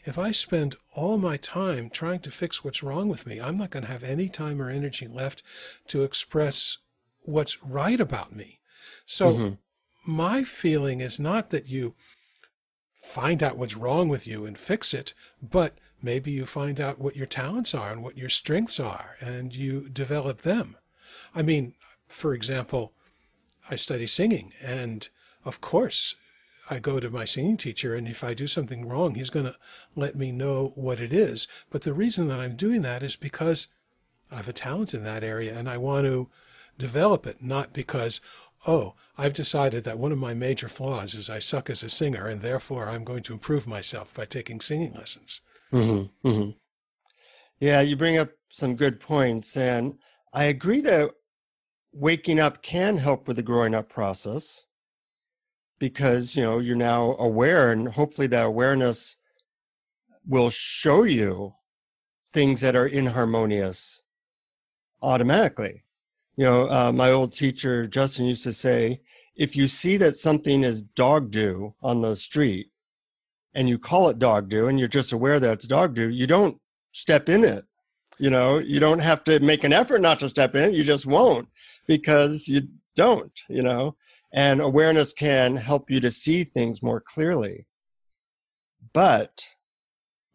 if 0.03 0.17
I 0.17 0.31
spend 0.31 0.75
all 0.93 1.17
my 1.17 1.37
time 1.37 1.89
trying 1.89 2.19
to 2.19 2.31
fix 2.31 2.63
what's 2.63 2.83
wrong 2.83 3.07
with 3.07 3.25
me, 3.25 3.39
I'm 3.39 3.57
not 3.57 3.69
going 3.69 3.85
to 3.85 3.91
have 3.91 4.03
any 4.03 4.29
time 4.29 4.61
or 4.61 4.69
energy 4.69 5.07
left 5.07 5.41
to 5.87 6.03
express 6.03 6.79
what's 7.21 7.63
right 7.63 7.99
about 7.99 8.35
me. 8.35 8.59
So 9.05 9.33
mm-hmm. 9.33 9.53
My 10.05 10.43
feeling 10.43 11.01
is 11.01 11.19
not 11.19 11.49
that 11.49 11.67
you 11.67 11.95
find 13.01 13.43
out 13.43 13.57
what's 13.57 13.75
wrong 13.75 14.09
with 14.09 14.25
you 14.27 14.45
and 14.45 14.57
fix 14.57 14.93
it, 14.93 15.13
but 15.41 15.77
maybe 16.01 16.31
you 16.31 16.45
find 16.45 16.79
out 16.79 16.99
what 16.99 17.15
your 17.15 17.25
talents 17.25 17.73
are 17.73 17.91
and 17.91 18.03
what 18.03 18.17
your 18.17 18.29
strengths 18.29 18.79
are 18.79 19.15
and 19.19 19.55
you 19.55 19.89
develop 19.89 20.41
them. 20.41 20.75
I 21.33 21.41
mean, 21.41 21.73
for 22.07 22.33
example, 22.33 22.93
I 23.69 23.75
study 23.75 24.07
singing 24.07 24.53
and 24.61 25.07
of 25.43 25.61
course 25.61 26.15
I 26.69 26.79
go 26.79 26.99
to 26.99 27.09
my 27.09 27.25
singing 27.25 27.57
teacher 27.57 27.95
and 27.95 28.07
if 28.07 28.23
I 28.23 28.33
do 28.33 28.47
something 28.47 28.87
wrong, 28.87 29.15
he's 29.15 29.29
going 29.29 29.45
to 29.45 29.55
let 29.95 30.15
me 30.15 30.31
know 30.31 30.71
what 30.75 30.99
it 30.99 31.13
is. 31.13 31.47
But 31.69 31.83
the 31.83 31.93
reason 31.93 32.27
that 32.27 32.39
I'm 32.39 32.55
doing 32.55 32.81
that 32.81 33.03
is 33.03 33.15
because 33.15 33.67
I 34.31 34.37
have 34.37 34.49
a 34.49 34.53
talent 34.53 34.93
in 34.93 35.03
that 35.03 35.23
area 35.23 35.57
and 35.57 35.69
I 35.69 35.77
want 35.77 36.05
to 36.05 36.29
develop 36.77 37.27
it, 37.27 37.43
not 37.43 37.71
because, 37.71 38.19
oh, 38.65 38.95
I've 39.17 39.33
decided 39.33 39.83
that 39.85 39.97
one 39.97 40.11
of 40.11 40.17
my 40.17 40.33
major 40.33 40.67
flaws 40.67 41.13
is 41.13 41.29
I 41.29 41.39
suck 41.39 41.69
as 41.69 41.83
a 41.83 41.89
singer 41.89 42.27
and 42.27 42.41
therefore 42.41 42.89
I'm 42.89 43.03
going 43.03 43.23
to 43.23 43.33
improve 43.33 43.65
myself 43.67 44.13
by 44.13 44.25
taking 44.25 44.59
singing 44.59 44.93
lessons. 44.93 45.41
Mm-hmm, 45.71 46.27
mm-hmm. 46.27 46.49
Yeah, 47.59 47.81
you 47.81 47.95
bring 47.95 48.17
up 48.17 48.31
some 48.49 48.75
good 48.75 48.99
points. 48.99 49.55
And 49.55 49.97
I 50.33 50.45
agree 50.45 50.81
that 50.81 51.11
waking 51.93 52.39
up 52.39 52.61
can 52.61 52.97
help 52.97 53.27
with 53.27 53.37
the 53.37 53.43
growing 53.43 53.73
up 53.73 53.87
process 53.87 54.65
because, 55.79 56.35
you 56.35 56.43
know, 56.43 56.59
you're 56.59 56.75
now 56.75 57.15
aware 57.17 57.71
and 57.71 57.87
hopefully 57.87 58.27
that 58.27 58.45
awareness 58.45 59.15
will 60.27 60.49
show 60.49 61.03
you 61.03 61.53
things 62.33 62.59
that 62.61 62.75
are 62.75 62.87
inharmonious 62.87 64.01
automatically. 65.01 65.83
You 66.35 66.45
know, 66.45 66.69
uh, 66.69 66.91
my 66.91 67.11
old 67.11 67.31
teacher, 67.31 67.87
Justin, 67.87 68.25
used 68.25 68.43
to 68.43 68.51
say, 68.51 69.01
if 69.35 69.55
you 69.55 69.67
see 69.67 69.97
that 69.97 70.15
something 70.15 70.63
is 70.63 70.81
dog 70.81 71.31
do 71.31 71.75
on 71.81 72.01
the 72.01 72.15
street, 72.15 72.71
and 73.55 73.69
you 73.69 73.79
call 73.79 74.09
it 74.09 74.19
dog 74.19 74.49
do 74.49 74.67
and 74.67 74.77
you're 74.77 74.87
just 74.87 75.13
aware 75.13 75.39
that 75.39 75.53
it's 75.53 75.65
dog 75.65 75.95
do, 75.95 76.09
you 76.09 76.27
don't 76.27 76.59
step 76.91 77.29
in 77.29 77.43
it. 77.43 77.65
You 78.19 78.29
know, 78.29 78.59
you 78.59 78.79
don't 78.79 78.99
have 78.99 79.23
to 79.25 79.39
make 79.39 79.63
an 79.63 79.73
effort 79.73 80.01
not 80.01 80.19
to 80.19 80.29
step 80.29 80.55
in, 80.55 80.73
you 80.73 80.83
just 80.83 81.05
won't 81.05 81.47
because 81.87 82.47
you 82.47 82.67
don't, 82.95 83.31
you 83.49 83.63
know. 83.63 83.95
And 84.33 84.61
awareness 84.61 85.13
can 85.13 85.55
help 85.55 85.89
you 85.89 85.99
to 86.01 86.11
see 86.11 86.43
things 86.43 86.83
more 86.83 87.01
clearly. 87.01 87.65
But 88.93 89.43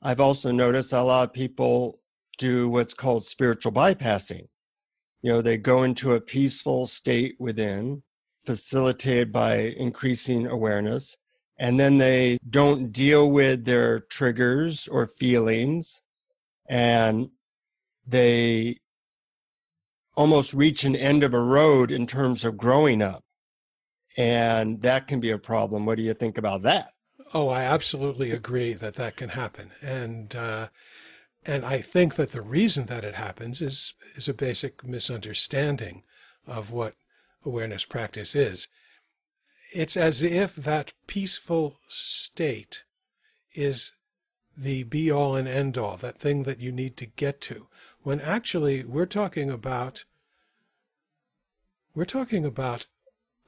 I've 0.03 0.21
also 0.21 0.51
noticed 0.51 0.93
a 0.93 1.03
lot 1.03 1.29
of 1.29 1.35
people 1.35 1.99
do 2.39 2.69
what's 2.71 2.95
called 2.95 3.25
spiritual 3.25 3.73
bypassing. 3.73 4.49
You 5.23 5.33
know, 5.33 5.43
they 5.43 5.59
go 5.59 5.83
into 5.83 6.15
a 6.15 6.21
peaceful 6.21 6.87
state 6.87 7.37
within, 7.39 8.03
facilitated 8.45 9.33
by 9.33 9.57
increasing 9.57 10.47
awareness, 10.47 11.17
and 11.59 11.79
then 11.79 11.99
they 11.99 12.39
don't 12.49 12.91
deal 12.91 13.31
with 13.31 13.65
their 13.65 14.01
triggers 14.01 14.89
or 14.89 15.07
feelings 15.07 16.03
and 16.69 17.29
they 18.07 18.79
almost 20.17 20.55
reach 20.55 20.85
an 20.85 20.97
end 20.97 21.23
of 21.23 21.35
a 21.35 21.41
road 21.41 21.91
in 21.91 22.07
terms 22.07 22.45
of 22.45 22.57
growing 22.57 23.03
up 23.03 23.25
and 24.17 24.81
that 24.83 25.07
can 25.07 25.21
be 25.21 25.31
a 25.31 25.39
problem. 25.39 25.87
What 25.87 25.97
do 25.97 26.03
you 26.03 26.15
think 26.15 26.39
about 26.39 26.63
that? 26.63 26.93
Oh 27.33 27.49
i 27.49 27.63
absolutely 27.63 28.33
agree 28.33 28.73
that 28.73 28.95
that 28.95 29.17
can 29.17 29.29
happen 29.31 29.71
and 29.81 30.35
uh, 30.35 30.69
and 31.47 31.65
i 31.65 31.79
think 31.79 32.17
that 32.17 32.33
the 32.33 32.43
reason 32.43 32.87
that 32.87 33.05
it 33.05 33.15
happens 33.15 33.63
is 33.63 33.95
is 34.17 34.29
a 34.29 34.35
basic 34.35 34.85
misunderstanding 34.85 36.03
of 36.47 36.73
what 36.73 36.95
awareness 37.45 37.85
practice 37.85 38.35
is 38.35 38.69
it's 39.73 39.97
as 39.97 40.23
if 40.23 40.57
that 40.57 40.93
peaceful 41.07 41.79
state 41.89 42.85
is 43.55 43.93
the 44.57 44.83
be 44.83 45.11
all 45.11 45.37
and 45.37 45.49
end 45.49 45.79
all, 45.79 45.97
that 45.97 46.19
thing 46.19 46.43
that 46.43 46.61
you 46.61 46.73
need 46.73 46.97
to 46.97 47.07
get 47.07 47.41
to, 47.41 47.69
when 48.03 48.21
actually 48.21 48.85
we're 48.85 49.07
talking 49.07 49.51
about 49.51 50.05
we're 51.95 52.05
talking 52.05 52.45
about 52.45 52.87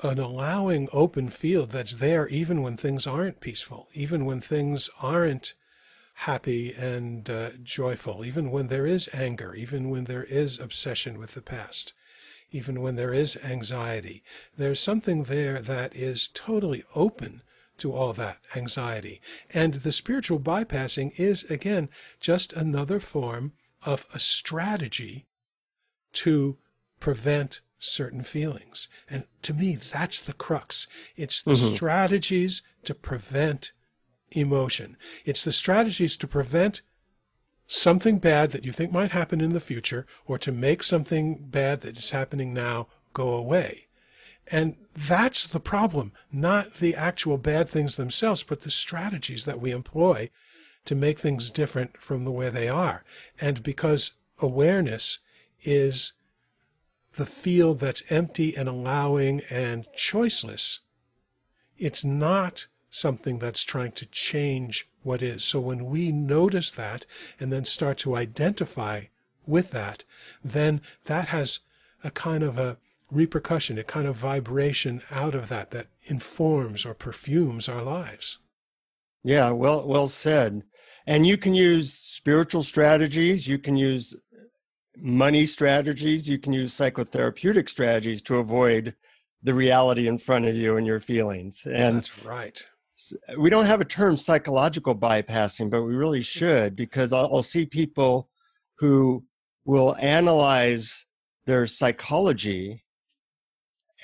an 0.03 0.19
allowing 0.19 0.89
open 0.93 1.29
field 1.29 1.71
that's 1.71 1.97
there 1.97 2.27
even 2.29 2.63
when 2.63 2.77
things 2.77 3.07
aren't 3.07 3.41
peaceful, 3.41 3.89
even 3.93 4.25
when 4.25 4.41
things 4.41 4.91
aren't 5.01 5.55
happy 6.15 6.73
and 6.75 7.31
uh, 7.31 7.51
joyful, 7.63 8.25
even 8.25 8.51
when 8.51 8.67
there 8.67 8.87
is 8.87 9.09
anger, 9.13 9.55
even 9.55 9.91
when 9.91 10.05
there 10.05 10.25
is 10.25 10.59
obsession 10.59 11.19
with 11.19 11.35
the 11.35 11.43
past 11.43 11.93
even 12.53 12.81
when 12.81 12.97
there 12.97 13.13
is 13.13 13.37
anxiety. 13.43 14.23
There's 14.57 14.81
something 14.81 15.25
there 15.25 15.61
that 15.61 15.97
is 15.97 16.29
totally 16.29 16.85
open 16.95 17.43
to 17.79 17.93
all 17.93 18.13
that 18.13 18.39
anxiety. 18.55 19.21
And 19.51 19.75
the 19.75 19.93
spiritual 19.93 20.39
bypassing 20.39 21.19
is, 21.19 21.45
again, 21.45 21.89
just 22.21 22.53
another 22.53 23.01
form 23.01 23.53
of 23.85 24.07
a 24.15 24.19
strategy 24.19 25.27
to 26.13 26.59
prevent 27.01 27.61
certain 27.79 28.23
feelings. 28.23 28.89
And 29.11 29.25
to 29.43 29.55
me, 29.55 29.77
that's 29.77 30.21
the 30.21 30.33
crux. 30.33 30.87
It's 31.17 31.43
the 31.43 31.55
mm-hmm. 31.55 31.75
strategies 31.75 32.63
to 32.85 32.95
prevent 32.95 33.73
emotion. 34.31 34.97
It's 35.25 35.43
the 35.43 35.53
strategies 35.53 36.17
to 36.19 36.29
prevent 36.29 36.83
something 37.67 38.19
bad 38.19 38.51
that 38.51 38.65
you 38.65 38.73
think 38.73 38.93
might 38.93 39.11
happen 39.13 39.41
in 39.41 39.53
the 39.53 39.61
future 39.61 40.07
or 40.27 40.39
to 40.39 40.53
make 40.53 40.83
something 40.83 41.37
bad 41.37 41.81
that 41.81 41.97
is 41.97 42.11
happening 42.11 42.53
now 42.53 42.89
go 43.13 43.31
away. 43.35 43.87
And 44.51 44.77
that's 44.95 45.47
the 45.47 45.61
problem, 45.61 46.13
not 46.31 46.75
the 46.75 46.95
actual 46.95 47.39
bad 47.39 47.69
things 47.69 47.97
themselves, 47.97 48.43
but 48.43 48.63
the 48.63 48.71
strategies 48.71 49.45
that 49.45 49.61
we 49.61 49.71
employ 49.71 50.31
to 50.85 50.95
make 50.95 51.19
things 51.19 51.49
different 51.49 51.97
from 51.99 52.25
the 52.25 52.33
way 52.33 52.51
they 52.51 52.69
are. 52.69 53.05
And 53.41 53.63
because 53.63 54.13
awareness 54.41 55.21
is 55.63 56.13
the 57.15 57.27
field 57.27 57.79
that's 57.79 58.03
empty 58.11 58.57
and 58.57 58.69
allowing 58.69 59.43
and 59.49 59.87
choiceless, 59.97 60.81
it's 61.79 62.05
not 62.05 62.67
something 62.91 63.39
that's 63.39 63.63
trying 63.63 63.93
to 63.93 64.07
change 64.07 64.89
what 65.03 65.23
is. 65.23 65.43
So 65.45 65.61
when 65.61 65.87
we 65.87 66.13
notice 66.13 66.71
that 66.73 67.07
and 67.41 67.53
then 67.53 67.65
start 67.65 67.99
to 67.99 68.17
identify 68.17 69.05
with 69.47 69.71
that, 69.73 70.05
then 70.45 70.81
that 71.07 71.29
has 71.29 71.61
a 72.05 72.11
kind 72.11 72.43
of 72.43 72.59
a 72.59 72.79
repercussion, 73.11 73.79
a 73.79 73.85
kind 73.85 74.07
of 74.07 74.17
vibration 74.17 75.03
out 75.11 75.35
of 75.35 75.49
that 75.49 75.71
that 75.71 75.87
informs 76.05 76.87
or 76.87 76.95
perfumes 76.95 77.69
our 77.69 77.83
lives. 77.83 78.39
Yeah, 79.23 79.51
well 79.51 79.87
well 79.87 80.09
said. 80.09 80.65
And 81.07 81.27
you 81.27 81.37
can 81.37 81.55
use 81.55 81.93
spiritual 81.93 82.63
strategies, 82.63 83.47
you 83.47 83.59
can 83.59 83.77
use 83.77 84.17
money 84.97 85.47
strategies, 85.47 86.29
you 86.29 86.39
can 86.39 86.53
use 86.53 86.73
psychotherapeutic 86.73 87.69
strategies 87.69 88.23
to 88.23 88.37
avoid 88.37 88.95
the 89.43 89.55
reality 89.55 90.07
in 90.07 90.19
front 90.19 90.47
of 90.47 90.55
you 90.55 90.77
and 90.77 90.87
your 90.87 91.01
feelings. 91.01 91.67
And 91.67 91.97
that's 91.97 92.25
right 92.25 92.65
we 93.39 93.51
don't 93.51 93.67
have 93.67 93.81
a 93.81 93.87
term 93.87 94.17
psychological 94.17 94.95
bypassing, 94.95 95.71
but 95.71 95.83
we 95.83 95.95
really 95.95 96.21
should 96.21 96.77
because 96.77 97.13
I'll, 97.13 97.27
I'll 97.33 97.43
see 97.43 97.67
people 97.67 98.29
who 98.79 99.25
will 99.65 99.97
analyze 100.01 101.07
their 101.47 101.67
psychology, 101.67 102.85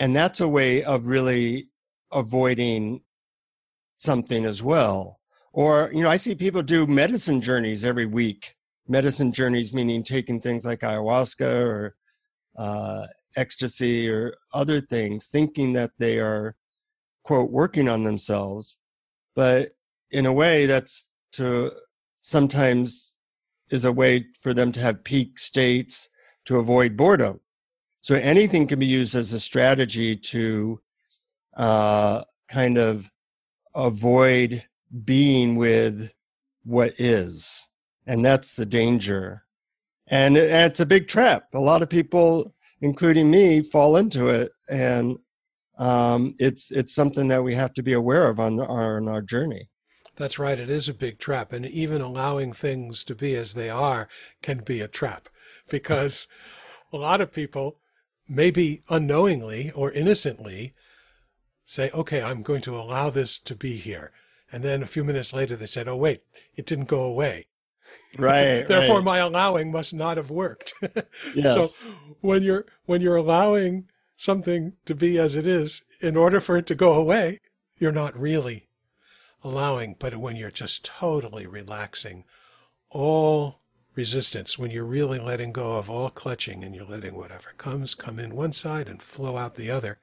and 0.01 0.15
that's 0.15 0.41
a 0.41 0.49
way 0.49 0.83
of 0.85 1.07
really 1.07 1.67
avoiding 2.13 3.03
something 3.99 4.45
as 4.45 4.63
well. 4.63 5.21
Or, 5.53 5.91
you 5.93 6.03
know, 6.03 6.11
I 6.11 6.17
see 6.17 6.35
people 6.35 6.63
do 6.63 6.87
medicine 6.87 7.41
journeys 7.41 7.85
every 7.85 8.07
week. 8.07 8.55
Medicine 8.87 9.33
journeys 9.33 9.75
meaning 9.75 10.03
taking 10.03 10.41
things 10.41 10.65
like 10.65 10.81
ayahuasca 10.81 11.67
or 11.67 11.97
uh, 12.57 13.07
ecstasy 13.37 14.09
or 14.09 14.35
other 14.55 14.81
things, 14.81 15.29
thinking 15.29 15.73
that 15.75 15.91
they 15.99 16.19
are, 16.21 16.57
quote, 17.29 17.51
working 17.51 17.91
on 17.91 18.05
themselves. 18.05 18.79
But 19.37 19.73
in 20.11 20.25
a 20.25 20.33
way, 20.33 20.65
that's 20.65 21.11
to 21.33 21.73
sometimes 22.23 23.19
is 23.71 23.85
a 23.85 23.93
way 23.93 24.25
for 24.41 24.55
them 24.55 24.73
to 24.73 24.81
have 24.81 25.05
peak 25.05 25.39
states 25.39 26.09
to 26.47 26.59
avoid 26.59 26.97
boredom. 26.97 27.39
So 28.01 28.15
anything 28.15 28.67
can 28.67 28.79
be 28.79 28.87
used 28.87 29.15
as 29.15 29.35
a 29.35 29.41
strategy 29.41 30.17
to 30.17 30.81
uh, 31.59 32.25
kind 32.51 32.79
of 32.79 33.11
avoid 33.75 34.65
being 35.05 35.57
with 35.57 36.11
what 36.65 36.99
is. 36.99 37.69
And 38.07 38.25
that's 38.25 38.57
the 38.57 38.65
danger. 38.65 39.43
And, 40.07 40.39
and 40.39 40.71
it's 40.71 40.81
a 40.81 40.87
big 40.87 41.09
trap. 41.09 41.49
A 41.53 41.61
lot 41.61 41.83
of 41.83 41.91
people, 41.91 42.55
including 42.81 43.31
me, 43.31 43.61
fall 43.61 43.99
into 43.99 44.29
it. 44.29 44.51
And 44.71 45.19
um, 45.79 46.35
it's, 46.39 46.71
it's 46.71 46.95
something 46.95 47.29
that 47.29 47.43
we 47.43 47.55
have 47.55 47.73
to 47.75 47.83
be 47.83 47.93
aware 47.93 48.29
of 48.29 48.39
on, 48.39 48.57
the, 48.57 48.67
on 48.67 49.09
our 49.09 49.23
journey. 49.23 49.69
That's 50.17 50.39
right. 50.39 50.59
It 50.59 50.69
is 50.69 50.89
a 50.89 50.95
big 50.95 51.19
trap. 51.19 51.53
And 51.53 51.65
even 51.65 52.01
allowing 52.01 52.53
things 52.53 53.05
to 53.05 53.15
be 53.15 53.37
as 53.37 53.55
they 53.55 53.71
are 53.71 54.09
can 54.43 54.59
be 54.59 54.81
a 54.81 54.89
trap 54.89 55.29
because 55.71 56.27
a 56.93 56.97
lot 56.97 57.21
of 57.21 57.33
people, 57.33 57.79
maybe 58.29 58.83
unknowingly 58.91 59.71
or 59.75 59.93
innocently, 59.93 60.75
say, 61.67 61.91
okay, 61.95 62.21
I'm 62.21 62.43
going 62.43 62.63
to 62.63 62.77
allow 62.77 63.11
this 63.11 63.39
to 63.39 63.55
be 63.55 63.77
here. 63.77 64.11
And 64.51 64.65
then 64.65 64.83
a 64.83 64.87
few 64.87 65.05
minutes 65.05 65.33
later, 65.33 65.55
they 65.55 65.67
said, 65.67 65.87
oh, 65.87 65.97
wait, 65.97 66.23
it 66.57 66.67
didn't 66.67 66.89
go 66.89 67.03
away. 67.03 67.47
Right. 68.19 68.67
Therefore, 68.67 68.97
right. 68.97 69.05
my 69.05 69.19
allowing 69.19 69.71
must 69.71 69.95
not 69.95 70.17
have 70.17 70.31
worked. 70.31 70.75
yes. 71.35 71.77
So 71.77 71.91
when 72.21 72.43
you're, 72.43 72.67
when 72.85 73.01
you're 73.01 73.17
allowing 73.17 73.85
something 74.19 74.73
to 74.85 74.97
be 74.97 75.17
as 75.17 75.37
it 75.37 75.47
is, 75.47 75.83
in 76.01 76.17
order 76.17 76.41
for 76.41 76.59
it 76.59 76.67
to 76.67 76.75
go 76.75 76.95
away, 76.95 77.39
you're 77.79 77.93
not 77.93 78.19
really 78.19 78.69
allowing. 79.45 79.95
But 79.97 80.17
when 80.17 80.35
you're 80.35 80.51
just 80.51 80.85
totally 80.85 81.47
relaxing 81.47 82.25
all 82.91 83.61
resistance, 83.95 84.59
when 84.59 84.73
you're 84.73 84.85
really 84.85 85.21
letting 85.21 85.53
go 85.53 85.77
of 85.77 85.89
all 85.89 86.11
clutching 86.11 86.65
and 86.65 86.75
you're 86.75 86.85
letting 86.85 87.15
whatever 87.15 87.51
comes 87.57 87.95
come 87.95 88.19
in 88.19 88.35
one 88.35 88.53
side 88.53 88.89
and 88.89 89.01
flow 89.01 89.37
out 89.37 89.55
the 89.55 89.71
other, 89.71 89.99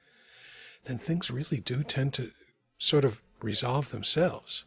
then 0.84 0.96
things 0.96 1.30
really 1.30 1.58
do 1.58 1.82
tend 1.82 2.14
to 2.14 2.30
sort 2.78 3.04
of 3.04 3.20
resolve 3.42 3.90
themselves. 3.90 4.64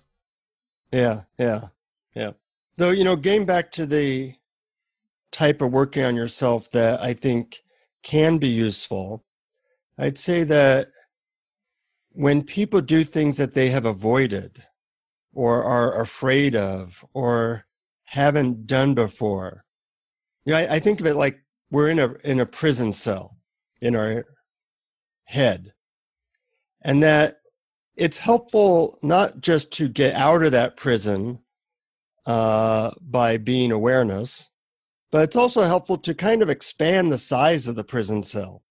Yeah, 0.91 1.21
yeah, 1.39 1.69
yeah. 2.13 2.31
Though, 2.77 2.91
you 2.91 3.03
know, 3.03 3.15
getting 3.15 3.45
back 3.45 3.71
to 3.73 3.87
the 3.87 4.35
type 5.31 5.61
of 5.61 5.71
working 5.71 6.03
on 6.03 6.15
yourself 6.15 6.69
that 6.71 7.01
I 7.01 7.13
think 7.13 7.61
can 8.03 8.37
be 8.37 8.47
useful, 8.47 9.23
I'd 9.99 10.17
say 10.17 10.43
that 10.45 10.87
when 12.11 12.43
people 12.43 12.79
do 12.81 13.03
things 13.03 13.37
that 13.37 13.53
they 13.53 13.69
have 13.69 13.85
avoided 13.85 14.65
or 15.33 15.63
are 15.63 16.01
afraid 16.01 16.55
of 16.55 17.03
or 17.13 17.65
haven't 18.05 18.65
done 18.65 18.93
before, 18.93 19.65
you 20.45 20.53
know, 20.53 20.59
I, 20.59 20.75
I 20.75 20.79
think 20.79 21.01
of 21.01 21.05
it 21.05 21.15
like 21.15 21.39
we're 21.69 21.89
in 21.89 21.99
a 21.99 22.13
in 22.23 22.39
a 22.39 22.45
prison 22.45 22.93
cell 22.93 23.37
in 23.81 23.95
our 23.95 24.25
head 25.25 25.73
and 26.81 27.03
that 27.03 27.41
it's 27.95 28.19
helpful 28.19 28.97
not 29.03 29.41
just 29.41 29.71
to 29.73 29.89
get 29.89 30.15
out 30.15 30.43
of 30.43 30.53
that 30.53 30.77
prison 30.77 31.39
uh, 32.25 32.91
by 33.01 33.35
being 33.35 33.71
awareness, 33.71 34.49
but 35.11 35.23
it's 35.23 35.35
also 35.35 35.63
helpful 35.63 35.97
to 35.97 36.13
kind 36.13 36.41
of 36.41 36.49
expand 36.49 37.11
the 37.11 37.17
size 37.17 37.67
of 37.67 37.75
the 37.75 37.83
prison 37.83 38.23
cell. 38.23 38.63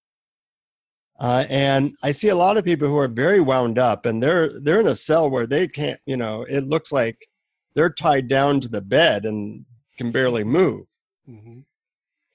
Uh, 1.18 1.44
and 1.48 1.96
I 2.02 2.12
see 2.12 2.28
a 2.28 2.37
lot 2.37 2.57
of 2.57 2.64
people 2.64 2.87
who 2.88 2.98
are 2.98 3.09
very 3.09 3.40
wound 3.40 3.78
up, 3.78 4.07
and 4.07 4.22
they're 4.22 4.61
they're 4.61 4.81
in 4.81 4.87
a 4.87 4.94
cell 4.94 5.28
where 5.28 5.46
they 5.46 5.66
can't, 5.66 6.00
you 6.07 6.16
know, 6.16 6.44
it 6.48 6.68
looks 6.68 6.92
like 6.92 7.28
they're 7.74 7.90
tied 7.90 8.28
down 8.28 8.61
to 8.61 8.68
the 8.68 8.81
bed 8.81 9.24
and 9.24 9.64
can 9.96 10.12
barely 10.12 10.44
move. 10.44 10.87
Mm-hmm. 11.28 11.61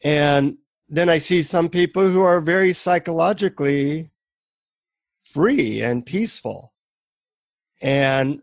And 0.03 0.57
then 0.89 1.09
I 1.09 1.17
see 1.17 1.41
some 1.41 1.69
people 1.69 2.07
who 2.07 2.21
are 2.21 2.41
very 2.41 2.73
psychologically 2.73 4.11
free 5.33 5.81
and 5.81 6.05
peaceful 6.05 6.73
and 7.81 8.39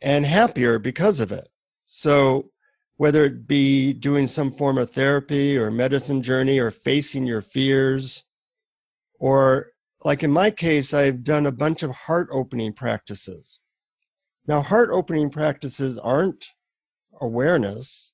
and 0.00 0.24
happier 0.24 0.78
because 0.78 1.20
of 1.20 1.30
it 1.30 1.46
so 1.84 2.50
whether 2.96 3.24
it 3.26 3.46
be 3.46 3.92
doing 3.92 4.26
some 4.26 4.50
form 4.50 4.78
of 4.78 4.88
therapy 4.88 5.58
or 5.58 5.70
medicine 5.70 6.22
journey 6.22 6.58
or 6.58 6.70
facing 6.70 7.26
your 7.26 7.42
fears 7.42 8.23
or 9.18 9.66
like 10.04 10.22
in 10.22 10.30
my 10.30 10.50
case 10.50 10.92
i've 10.92 11.24
done 11.24 11.46
a 11.46 11.52
bunch 11.52 11.82
of 11.82 11.90
heart 11.90 12.28
opening 12.30 12.72
practices 12.72 13.60
now 14.46 14.60
heart 14.60 14.90
opening 14.92 15.30
practices 15.30 15.98
aren't 15.98 16.48
awareness 17.20 18.12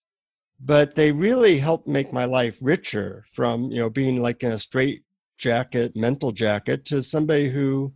but 0.63 0.95
they 0.95 1.11
really 1.11 1.59
help 1.59 1.87
make 1.87 2.13
my 2.13 2.25
life 2.25 2.59
richer 2.61 3.25
from 3.33 3.71
you 3.71 3.79
know 3.79 3.91
being 3.91 4.21
like 4.21 4.43
in 4.43 4.53
a 4.53 4.59
straight 4.59 5.03
jacket, 5.41 5.97
mental 5.97 6.31
jacket, 6.31 6.85
to 6.85 7.03
somebody 7.03 7.49
who, 7.49 7.93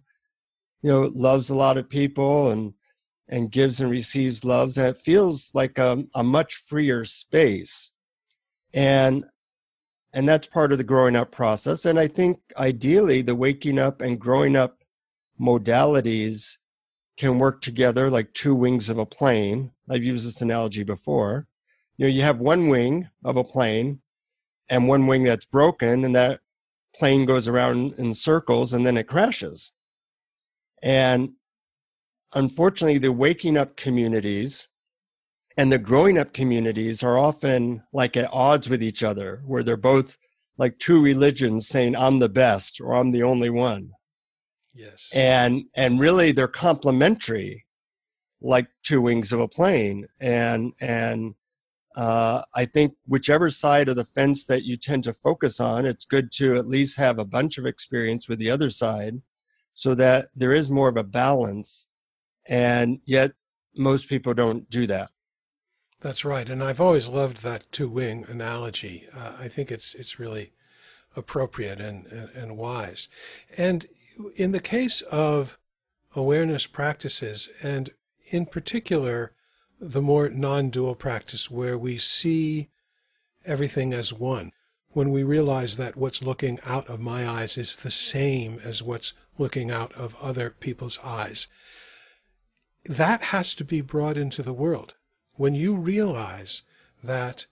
you 0.82 0.90
know, 0.90 1.10
loves 1.14 1.50
a 1.50 1.54
lot 1.54 1.78
of 1.78 1.88
people 1.88 2.50
and 2.50 2.74
and 3.28 3.52
gives 3.52 3.80
and 3.80 3.90
receives 3.90 4.44
loves. 4.44 4.76
And 4.76 4.88
it 4.88 4.96
feels 4.96 5.52
like 5.54 5.78
a, 5.78 6.04
a 6.14 6.24
much 6.24 6.56
freer 6.56 7.04
space. 7.04 7.92
And 8.74 9.24
and 10.14 10.28
that's 10.28 10.46
part 10.46 10.70
of 10.70 10.78
the 10.78 10.84
growing 10.84 11.16
up 11.16 11.32
process. 11.32 11.84
And 11.84 11.98
I 11.98 12.06
think 12.06 12.38
ideally 12.56 13.20
the 13.20 13.34
waking 13.34 13.80
up 13.80 14.00
and 14.00 14.18
growing 14.18 14.54
up 14.54 14.78
modalities 15.38 16.58
can 17.16 17.40
work 17.40 17.60
together 17.60 18.08
like 18.08 18.32
two 18.32 18.54
wings 18.54 18.88
of 18.88 18.96
a 18.96 19.04
plane. 19.04 19.72
I've 19.90 20.04
used 20.04 20.26
this 20.26 20.40
analogy 20.40 20.84
before. 20.84 21.48
You 21.96 22.06
know, 22.06 22.10
you 22.10 22.22
have 22.22 22.38
one 22.38 22.68
wing 22.68 23.08
of 23.24 23.36
a 23.36 23.44
plane 23.44 24.00
and 24.70 24.88
one 24.88 25.06
wing 25.06 25.24
that's 25.24 25.44
broken, 25.44 26.04
and 26.04 26.14
that 26.14 26.40
plane 26.94 27.26
goes 27.26 27.46
around 27.46 27.94
in 27.98 28.14
circles 28.14 28.72
and 28.72 28.86
then 28.86 28.96
it 28.96 29.08
crashes. 29.08 29.72
And 30.80 31.32
unfortunately, 32.34 32.98
the 32.98 33.12
waking 33.12 33.56
up 33.56 33.76
communities 33.76 34.68
and 35.56 35.70
the 35.70 35.78
growing 35.78 36.18
up 36.18 36.32
communities 36.32 37.02
are 37.02 37.18
often 37.18 37.82
like 37.92 38.16
at 38.16 38.30
odds 38.32 38.68
with 38.68 38.82
each 38.82 39.02
other, 39.02 39.42
where 39.46 39.62
they're 39.62 39.76
both 39.76 40.16
like 40.56 40.78
two 40.78 41.02
religions 41.02 41.68
saying, 41.68 41.96
I'm 41.96 42.18
the 42.18 42.28
best 42.28 42.80
or 42.80 42.94
I'm 42.94 43.12
the 43.12 43.22
only 43.22 43.50
one. 43.50 43.90
Yes. 44.74 45.10
And 45.14 45.66
and 45.74 46.00
really 46.00 46.32
they're 46.32 46.48
complementary, 46.48 47.64
like 48.40 48.68
two 48.82 49.00
wings 49.00 49.32
of 49.32 49.40
a 49.40 49.48
plane. 49.48 50.06
And 50.20 50.72
and 50.80 51.34
uh, 51.96 52.42
I 52.56 52.64
think 52.64 52.94
whichever 53.06 53.50
side 53.50 53.88
of 53.88 53.94
the 53.94 54.04
fence 54.04 54.46
that 54.46 54.64
you 54.64 54.76
tend 54.76 55.04
to 55.04 55.12
focus 55.12 55.60
on, 55.60 55.86
it's 55.86 56.04
good 56.04 56.32
to 56.32 56.56
at 56.56 56.66
least 56.66 56.98
have 56.98 57.20
a 57.20 57.24
bunch 57.24 57.56
of 57.56 57.66
experience 57.66 58.28
with 58.28 58.40
the 58.40 58.50
other 58.50 58.70
side 58.70 59.22
so 59.74 59.94
that 59.94 60.26
there 60.34 60.52
is 60.52 60.70
more 60.70 60.88
of 60.88 60.96
a 60.96 61.04
balance. 61.04 61.86
And 62.46 62.98
yet, 63.04 63.32
most 63.76 64.08
people 64.08 64.34
don't 64.34 64.68
do 64.68 64.86
that. 64.88 65.10
That's 66.04 66.22
right. 66.22 66.50
And 66.50 66.62
I've 66.62 66.82
always 66.82 67.08
loved 67.08 67.42
that 67.42 67.64
two 67.72 67.88
wing 67.88 68.26
analogy. 68.28 69.08
Uh, 69.16 69.32
I 69.40 69.48
think 69.48 69.70
it's, 69.72 69.94
it's 69.94 70.18
really 70.18 70.52
appropriate 71.16 71.80
and, 71.80 72.04
and, 72.08 72.28
and 72.36 72.58
wise. 72.58 73.08
And 73.56 73.86
in 74.36 74.52
the 74.52 74.60
case 74.60 75.00
of 75.00 75.56
awareness 76.14 76.66
practices, 76.66 77.48
and 77.62 77.88
in 78.30 78.44
particular, 78.44 79.32
the 79.80 80.02
more 80.02 80.28
non 80.28 80.68
dual 80.68 80.94
practice 80.94 81.50
where 81.50 81.78
we 81.78 81.96
see 81.96 82.68
everything 83.46 83.94
as 83.94 84.12
one. 84.12 84.52
When 84.90 85.10
we 85.10 85.22
realize 85.22 85.78
that 85.78 85.96
what's 85.96 86.20
looking 86.20 86.60
out 86.66 86.86
of 86.86 87.00
my 87.00 87.26
eyes 87.26 87.56
is 87.56 87.76
the 87.76 87.90
same 87.90 88.60
as 88.62 88.82
what's 88.82 89.14
looking 89.38 89.70
out 89.70 89.94
of 89.94 90.16
other 90.16 90.50
people's 90.50 90.98
eyes. 91.02 91.46
That 92.84 93.22
has 93.22 93.54
to 93.54 93.64
be 93.64 93.80
brought 93.80 94.18
into 94.18 94.42
the 94.42 94.52
world. 94.52 94.96
When 95.36 95.54
you 95.54 95.74
realize 95.74 96.62
that 97.02 97.46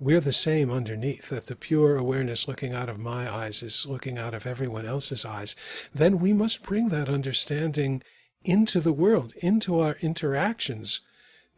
we're 0.00 0.20
the 0.20 0.32
same 0.32 0.70
underneath, 0.70 1.28
that 1.28 1.46
the 1.46 1.56
pure 1.56 1.96
awareness 1.96 2.48
looking 2.48 2.72
out 2.72 2.88
of 2.88 2.98
my 2.98 3.32
eyes 3.32 3.62
is 3.62 3.86
looking 3.86 4.18
out 4.18 4.34
of 4.34 4.46
everyone 4.46 4.84
else's 4.84 5.24
eyes, 5.24 5.54
then 5.94 6.18
we 6.18 6.32
must 6.32 6.62
bring 6.62 6.88
that 6.88 7.08
understanding 7.08 8.02
into 8.44 8.80
the 8.80 8.92
world, 8.92 9.32
into 9.36 9.78
our 9.80 9.96
interactions 10.00 11.00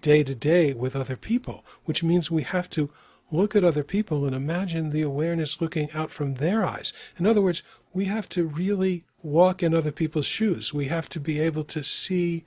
day 0.02 0.22
to 0.24 0.34
day 0.34 0.72
with 0.72 0.96
other 0.96 1.16
people, 1.16 1.64
which 1.84 2.02
means 2.02 2.30
we 2.30 2.42
have 2.42 2.68
to 2.70 2.90
look 3.30 3.54
at 3.54 3.64
other 3.64 3.84
people 3.84 4.26
and 4.26 4.34
imagine 4.34 4.90
the 4.90 5.02
awareness 5.02 5.60
looking 5.60 5.90
out 5.92 6.10
from 6.10 6.34
their 6.34 6.64
eyes. 6.64 6.92
In 7.18 7.26
other 7.26 7.40
words, 7.40 7.62
we 7.92 8.06
have 8.06 8.28
to 8.30 8.46
really 8.46 9.04
walk 9.22 9.62
in 9.62 9.74
other 9.74 9.92
people's 9.92 10.26
shoes. 10.26 10.74
We 10.74 10.86
have 10.86 11.08
to 11.10 11.20
be 11.20 11.40
able 11.40 11.64
to 11.64 11.84
see 11.84 12.44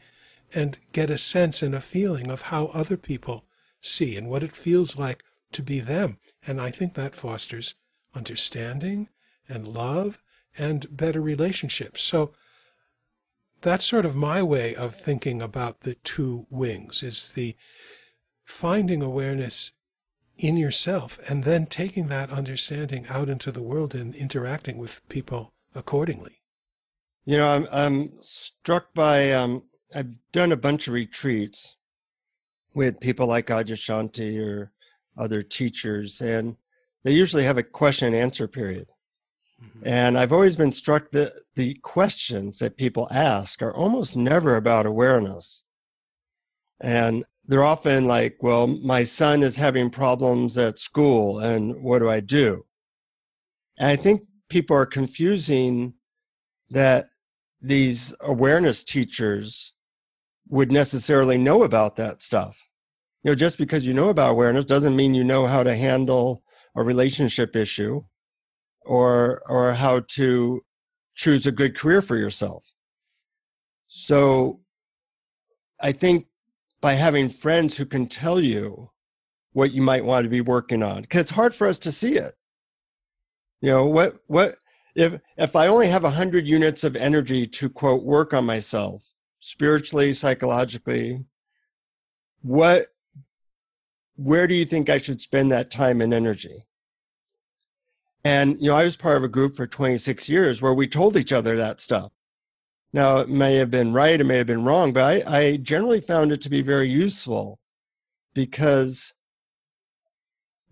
and 0.53 0.77
get 0.91 1.09
a 1.09 1.17
sense 1.17 1.61
and 1.61 1.73
a 1.73 1.81
feeling 1.81 2.29
of 2.29 2.43
how 2.43 2.67
other 2.67 2.97
people 2.97 3.45
see 3.81 4.15
and 4.17 4.29
what 4.29 4.43
it 4.43 4.51
feels 4.51 4.97
like 4.97 5.23
to 5.51 5.61
be 5.61 5.79
them. 5.79 6.17
And 6.45 6.59
I 6.59 6.71
think 6.71 6.93
that 6.93 7.15
fosters 7.15 7.75
understanding 8.15 9.09
and 9.47 9.67
love 9.67 10.21
and 10.57 10.95
better 10.95 11.21
relationships. 11.21 12.01
So 12.01 12.33
that's 13.61 13.85
sort 13.85 14.05
of 14.05 14.15
my 14.15 14.43
way 14.43 14.75
of 14.75 14.95
thinking 14.95 15.41
about 15.41 15.81
the 15.81 15.95
two 15.95 16.45
wings 16.49 17.01
is 17.01 17.33
the 17.33 17.55
finding 18.43 19.01
awareness 19.01 19.71
in 20.37 20.57
yourself 20.57 21.19
and 21.29 21.43
then 21.43 21.65
taking 21.65 22.07
that 22.07 22.29
understanding 22.29 23.05
out 23.07 23.29
into 23.29 23.51
the 23.51 23.61
world 23.61 23.95
and 23.95 24.13
interacting 24.15 24.77
with 24.77 25.07
people 25.07 25.53
accordingly. 25.73 26.41
You 27.25 27.37
know, 27.37 27.47
I'm 27.47 27.67
I'm 27.71 28.11
struck 28.21 28.93
by 28.93 29.31
um, 29.31 29.63
I've 29.95 30.13
done 30.31 30.51
a 30.51 30.57
bunch 30.57 30.87
of 30.87 30.93
retreats 30.93 31.75
with 32.73 32.99
people 32.99 33.27
like 33.27 33.47
Adyashanti 33.47 34.43
or 34.43 34.71
other 35.17 35.41
teachers, 35.41 36.21
and 36.21 36.55
they 37.03 37.11
usually 37.11 37.43
have 37.43 37.57
a 37.57 37.63
question 37.63 38.07
and 38.07 38.15
answer 38.15 38.47
period. 38.47 38.87
Mm-hmm. 39.63 39.87
And 39.87 40.17
I've 40.17 40.33
always 40.33 40.55
been 40.55 40.71
struck 40.71 41.11
that 41.11 41.33
the 41.55 41.75
questions 41.75 42.59
that 42.59 42.77
people 42.77 43.07
ask 43.11 43.61
are 43.61 43.73
almost 43.73 44.15
never 44.15 44.55
about 44.55 44.85
awareness. 44.85 45.65
And 46.81 47.25
they're 47.45 47.63
often 47.63 48.05
like, 48.05 48.37
well, 48.41 48.67
my 48.67 49.03
son 49.03 49.43
is 49.43 49.55
having 49.55 49.89
problems 49.89 50.57
at 50.57 50.79
school, 50.79 51.39
and 51.39 51.83
what 51.83 51.99
do 51.99 52.09
I 52.09 52.19
do? 52.19 52.65
And 53.77 53.89
I 53.89 53.95
think 53.95 54.23
people 54.49 54.75
are 54.75 54.85
confusing 54.85 55.93
that 56.69 57.05
these 57.61 58.13
awareness 58.21 58.83
teachers 58.83 59.72
would 60.53 60.71
necessarily 60.71 61.37
know 61.37 61.63
about 61.63 61.95
that 61.95 62.21
stuff. 62.21 62.55
You 63.23 63.31
know, 63.31 63.35
just 63.35 63.57
because 63.57 63.87
you 63.87 63.93
know 63.93 64.09
about 64.09 64.31
awareness 64.31 64.65
doesn't 64.65 64.95
mean 64.95 65.15
you 65.15 65.23
know 65.23 65.47
how 65.47 65.63
to 65.63 65.75
handle 65.75 66.43
a 66.75 66.83
relationship 66.83 67.55
issue 67.55 68.03
or 68.85 69.41
or 69.49 69.73
how 69.73 70.01
to 70.09 70.61
choose 71.15 71.47
a 71.47 71.51
good 71.51 71.75
career 71.75 72.03
for 72.03 72.17
yourself. 72.17 72.63
So 73.87 74.59
I 75.79 75.91
think 75.91 76.27
by 76.81 76.93
having 76.93 77.29
friends 77.29 77.75
who 77.77 77.85
can 77.85 78.07
tell 78.07 78.39
you 78.39 78.91
what 79.53 79.71
you 79.71 79.81
might 79.81 80.05
want 80.05 80.25
to 80.25 80.29
be 80.29 80.41
working 80.41 80.83
on 80.83 81.01
because 81.01 81.21
it's 81.21 81.31
hard 81.31 81.55
for 81.55 81.67
us 81.67 81.77
to 81.77 81.91
see 81.91 82.15
it 82.15 82.33
you 83.61 83.69
know 83.69 83.85
what 83.85 84.17
what 84.27 84.55
if 84.95 85.19
if 85.37 85.55
i 85.55 85.67
only 85.67 85.87
have 85.87 86.03
100 86.03 86.47
units 86.47 86.83
of 86.83 86.95
energy 86.95 87.45
to 87.45 87.69
quote 87.69 88.03
work 88.03 88.33
on 88.33 88.45
myself 88.45 89.12
spiritually 89.43 90.13
psychologically 90.13 91.25
what 92.43 92.87
where 94.15 94.47
do 94.47 94.55
you 94.55 94.63
think 94.63 94.89
i 94.89 94.97
should 94.97 95.19
spend 95.19 95.51
that 95.51 95.69
time 95.69 95.99
and 95.99 96.13
energy? 96.13 96.65
And 98.23 98.57
you 98.61 98.69
know 98.69 98.77
i 98.77 98.85
was 98.85 98.95
part 98.95 99.17
of 99.17 99.23
a 99.23 99.27
group 99.27 99.53
for 99.53 99.67
26 99.67 100.29
years 100.29 100.61
where 100.61 100.73
we 100.73 100.87
told 100.87 101.17
each 101.17 101.33
other 101.33 101.57
that 101.57 101.81
stuff. 101.81 102.13
Now, 102.93 103.17
it 103.17 103.27
may 103.27 103.55
have 103.55 103.69
been 103.69 103.91
right, 103.91 104.21
it 104.21 104.23
may 104.23 104.37
have 104.37 104.47
been 104.47 104.63
wrong, 104.63 104.93
but 104.93 105.03
I, 105.03 105.39
I 105.39 105.57
generally 105.57 105.99
found 105.99 106.31
it 106.31 106.39
to 106.41 106.49
be 106.49 106.61
very 106.61 106.87
useful 106.87 107.59
because 108.33 109.13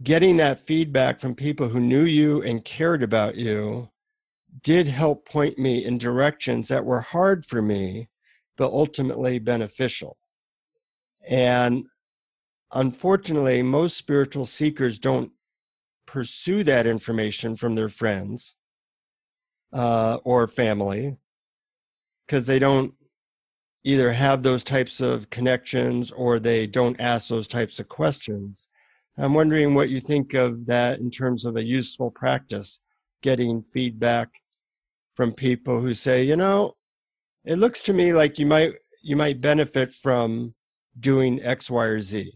getting 0.02 0.38
that 0.38 0.60
feedback 0.60 1.20
from 1.20 1.36
people 1.36 1.68
who 1.68 1.82
knew 1.82 2.04
you 2.04 2.42
and 2.44 2.64
cared 2.64 3.04
about 3.04 3.36
you 3.36 3.90
did 4.62 4.88
help 4.88 5.28
point 5.28 5.58
me 5.58 5.84
in 5.84 5.98
directions 5.98 6.68
that 6.68 6.86
were 6.86 7.02
hard 7.02 7.46
for 7.46 7.62
me, 7.62 8.08
but 8.58 8.72
ultimately 8.72 9.40
beneficial. 9.40 10.18
And 11.28 11.86
unfortunately, 12.72 13.62
most 13.62 13.98
spiritual 13.98 14.46
seekers 14.46 15.00
don't 15.00 15.32
pursue 16.06 16.64
that 16.64 16.88
information 16.88 17.56
from 17.56 17.76
their 17.76 17.90
friends 17.90 18.56
uh, 19.74 20.18
or 20.24 20.48
family 20.48 21.18
because 22.26 22.48
they 22.48 22.60
don't 22.60 22.94
either 23.84 24.12
have 24.12 24.44
those 24.44 24.64
types 24.64 25.02
of 25.02 25.30
connections 25.30 26.12
or 26.12 26.40
they 26.40 26.68
don't 26.68 27.00
ask 27.00 27.28
those 27.28 27.48
types 27.48 27.80
of 27.80 27.88
questions. 27.88 28.68
I'm 29.18 29.34
wondering 29.34 29.74
what 29.74 29.90
you 29.90 30.00
think 30.00 30.34
of 30.34 30.66
that 30.68 31.00
in 31.00 31.12
terms 31.12 31.46
of 31.46 31.56
a 31.56 31.64
useful 31.64 32.12
practice, 32.12 32.80
getting 33.22 33.62
feedback 33.62 34.30
from 35.16 35.34
people 35.34 35.80
who 35.80 35.94
say, 35.94 36.24
you 36.24 36.36
know, 36.36 36.76
it 37.44 37.58
looks 37.58 37.82
to 37.84 37.94
me 37.94 38.14
like 38.14 38.40
you 38.40 38.46
might 38.46 38.74
you 39.02 39.16
might 39.16 39.42
benefit 39.42 39.94
from 39.94 40.54
doing 41.00 41.42
X, 41.42 41.72
Y, 41.72 41.86
or 41.86 42.02
Z. 42.02 42.34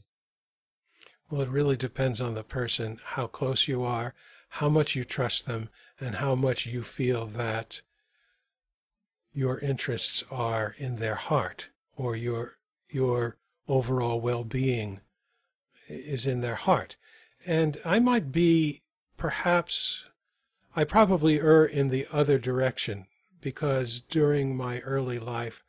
Well, 1.30 1.42
it 1.42 1.50
really 1.50 1.78
depends 1.78 2.22
on 2.22 2.34
the 2.34 2.44
person, 2.44 3.00
how 3.04 3.28
close 3.28 3.68
you 3.68 3.84
are, 3.84 4.14
how 4.50 4.70
much 4.70 4.96
you 4.96 5.04
trust 5.04 5.46
them, 5.46 5.70
and 6.00 6.16
how 6.16 6.36
much 6.36 6.66
you 6.66 6.84
feel 6.84 7.26
that 7.28 7.82
your 9.34 9.60
interests 9.60 10.24
are 10.32 10.76
in 10.78 10.96
their 10.96 11.16
heart 11.16 11.70
or 11.98 12.16
your 12.16 12.58
your 12.90 13.38
overall 13.68 14.22
well-being 14.22 15.02
is 15.90 16.26
in 16.26 16.42
their 16.42 16.56
heart 16.56 16.96
and 17.46 17.78
i 17.84 18.00
might 18.00 18.32
be 18.32 18.82
perhaps 19.18 20.06
i 20.76 20.84
probably 20.84 21.40
err 21.42 21.66
in 21.66 21.90
the 21.90 22.08
other 22.12 22.40
direction 22.40 23.06
because 23.46 24.00
during 24.00 24.58
my 24.58 24.80
early 24.80 25.20
life 25.20 25.62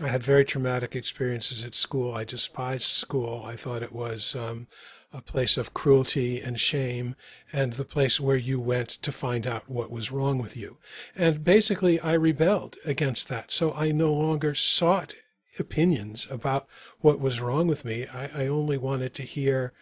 i 0.00 0.08
had 0.08 0.22
very 0.22 0.44
traumatic 0.44 0.96
experiences 0.96 1.62
at 1.62 1.74
school 1.74 2.14
i 2.14 2.24
despised 2.24 2.84
school 3.04 3.44
i 3.44 3.54
thought 3.54 3.82
it 3.82 3.92
was 3.92 4.34
um, 4.34 4.66
a 5.12 5.20
place 5.20 5.58
of 5.58 5.74
cruelty 5.74 6.40
and 6.40 6.58
shame, 6.58 7.14
and 7.52 7.74
the 7.74 7.84
place 7.84 8.18
where 8.18 8.36
you 8.36 8.58
went 8.58 8.88
to 8.88 9.12
find 9.12 9.46
out 9.46 9.68
what 9.68 9.90
was 9.90 10.10
wrong 10.10 10.38
with 10.38 10.56
you. 10.56 10.78
And 11.14 11.44
basically, 11.44 12.00
I 12.00 12.14
rebelled 12.14 12.78
against 12.84 13.28
that. 13.28 13.50
So 13.50 13.74
I 13.74 13.92
no 13.92 14.12
longer 14.12 14.54
sought 14.54 15.14
opinions 15.58 16.26
about 16.30 16.66
what 17.00 17.20
was 17.20 17.40
wrong 17.40 17.66
with 17.66 17.84
me. 17.84 18.06
I, 18.06 18.44
I 18.44 18.46
only 18.46 18.78
wanted 18.78 19.14
to 19.16 19.22
hear 19.22 19.72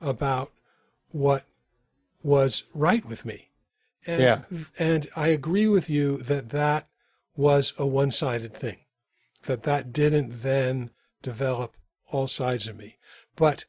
about 0.00 0.50
what 1.12 1.44
was 2.22 2.64
right 2.74 3.04
with 3.06 3.24
me. 3.24 3.50
And, 4.06 4.22
yeah. 4.22 4.42
and 4.78 5.08
I 5.16 5.28
agree 5.28 5.66
with 5.66 5.90
you 5.90 6.18
that 6.18 6.50
that 6.50 6.88
was 7.36 7.72
a 7.78 7.86
one 7.86 8.12
sided 8.12 8.54
thing, 8.54 8.78
that 9.44 9.64
that 9.64 9.92
didn't 9.92 10.42
then 10.42 10.90
develop 11.22 11.76
all 12.10 12.28
sides 12.28 12.68
of 12.68 12.76
me. 12.76 12.96
But 13.34 13.64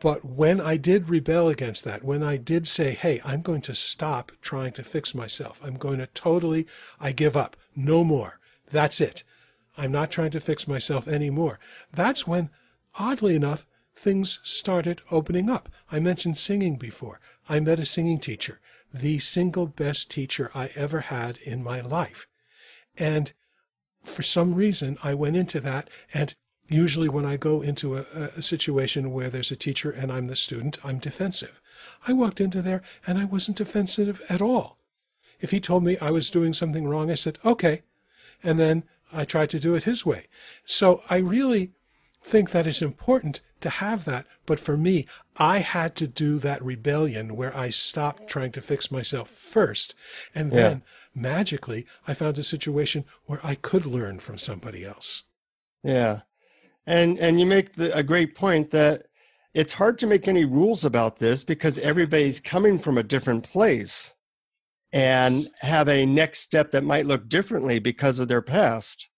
but 0.00 0.24
when 0.24 0.62
I 0.62 0.78
did 0.78 1.10
rebel 1.10 1.48
against 1.48 1.84
that, 1.84 2.02
when 2.02 2.22
I 2.22 2.38
did 2.38 2.66
say, 2.66 2.92
hey, 2.92 3.20
I'm 3.22 3.42
going 3.42 3.60
to 3.62 3.74
stop 3.74 4.32
trying 4.40 4.72
to 4.72 4.82
fix 4.82 5.14
myself, 5.14 5.60
I'm 5.62 5.76
going 5.76 5.98
to 5.98 6.06
totally, 6.06 6.66
I 6.98 7.12
give 7.12 7.36
up, 7.36 7.54
no 7.76 8.02
more. 8.02 8.40
That's 8.70 8.98
it. 8.98 9.24
I'm 9.76 9.92
not 9.92 10.10
trying 10.10 10.30
to 10.30 10.40
fix 10.40 10.66
myself 10.66 11.06
anymore. 11.06 11.58
That's 11.92 12.26
when, 12.26 12.48
oddly 12.98 13.36
enough, 13.36 13.66
things 13.94 14.40
started 14.42 15.02
opening 15.10 15.50
up. 15.50 15.68
I 15.92 16.00
mentioned 16.00 16.38
singing 16.38 16.76
before. 16.76 17.20
I 17.46 17.60
met 17.60 17.78
a 17.78 17.84
singing 17.84 18.20
teacher, 18.20 18.58
the 18.92 19.18
single 19.18 19.66
best 19.66 20.10
teacher 20.10 20.50
I 20.54 20.70
ever 20.74 21.00
had 21.00 21.38
in 21.38 21.62
my 21.62 21.80
life. 21.80 22.26
And 22.96 23.32
for 24.02 24.22
some 24.22 24.54
reason, 24.54 24.98
I 25.02 25.14
went 25.14 25.36
into 25.36 25.60
that 25.60 25.88
and 26.12 26.34
Usually, 26.70 27.08
when 27.08 27.26
I 27.26 27.36
go 27.36 27.62
into 27.62 27.96
a, 27.96 28.04
a, 28.36 28.42
situation 28.42 29.10
where 29.10 29.28
there's 29.28 29.50
a 29.50 29.56
teacher 29.56 29.90
and 29.90 30.12
I'm 30.12 30.26
the 30.26 30.36
student, 30.36 30.78
I'm 30.84 30.98
defensive. 30.98 31.60
I 32.06 32.12
walked 32.12 32.40
into 32.40 32.62
there 32.62 32.80
and 33.04 33.18
I 33.18 33.24
wasn't 33.24 33.56
defensive 33.56 34.22
at 34.28 34.40
all. 34.40 34.78
If 35.40 35.50
he 35.50 35.58
told 35.58 35.82
me 35.82 35.98
I 35.98 36.12
was 36.12 36.30
doing 36.30 36.54
something 36.54 36.86
wrong, 36.86 37.10
I 37.10 37.16
said, 37.16 37.38
okay. 37.44 37.82
And 38.40 38.56
then 38.56 38.84
I 39.12 39.24
tried 39.24 39.50
to 39.50 39.58
do 39.58 39.74
it 39.74 39.82
his 39.82 40.06
way. 40.06 40.26
So 40.64 41.02
I 41.10 41.16
really 41.16 41.72
think 42.22 42.50
that 42.50 42.66
it's 42.66 42.82
important 42.82 43.40
to 43.60 43.70
have 43.70 44.04
that. 44.04 44.26
But 44.46 44.60
for 44.60 44.76
me, 44.76 45.06
I 45.36 45.58
had 45.58 45.94
to 45.96 46.06
do 46.06 46.38
that 46.38 46.62
rebellion 46.64 47.36
where 47.36 47.56
I 47.56 47.70
stopped 47.70 48.28
trying 48.28 48.52
to 48.52 48.60
fix 48.60 48.90
myself 48.90 49.28
first. 49.28 49.94
And 50.34 50.52
then 50.52 50.82
magically, 51.14 51.86
I 52.06 52.14
found 52.14 52.38
a 52.38 52.44
situation 52.44 53.04
where 53.26 53.40
I 53.42 53.54
could 53.54 53.86
learn 53.86 54.20
from 54.20 54.38
somebody 54.38 54.84
else. 54.84 55.22
Yeah. 55.82 56.20
And 56.86 57.18
and 57.18 57.38
you 57.38 57.46
make 57.46 57.74
the, 57.74 57.96
a 57.96 58.02
great 58.02 58.34
point 58.34 58.70
that 58.70 59.06
it's 59.54 59.74
hard 59.74 59.98
to 59.98 60.06
make 60.06 60.28
any 60.28 60.44
rules 60.44 60.84
about 60.84 61.18
this 61.18 61.44
because 61.44 61.78
everybody's 61.78 62.40
coming 62.40 62.78
from 62.78 62.96
a 62.98 63.02
different 63.02 63.44
place 63.44 64.14
and 64.92 65.48
have 65.60 65.88
a 65.88 66.06
next 66.06 66.40
step 66.40 66.70
that 66.70 66.84
might 66.84 67.06
look 67.06 67.28
differently 67.28 67.78
because 67.78 68.20
of 68.20 68.28
their 68.28 68.42
past. 68.42 69.08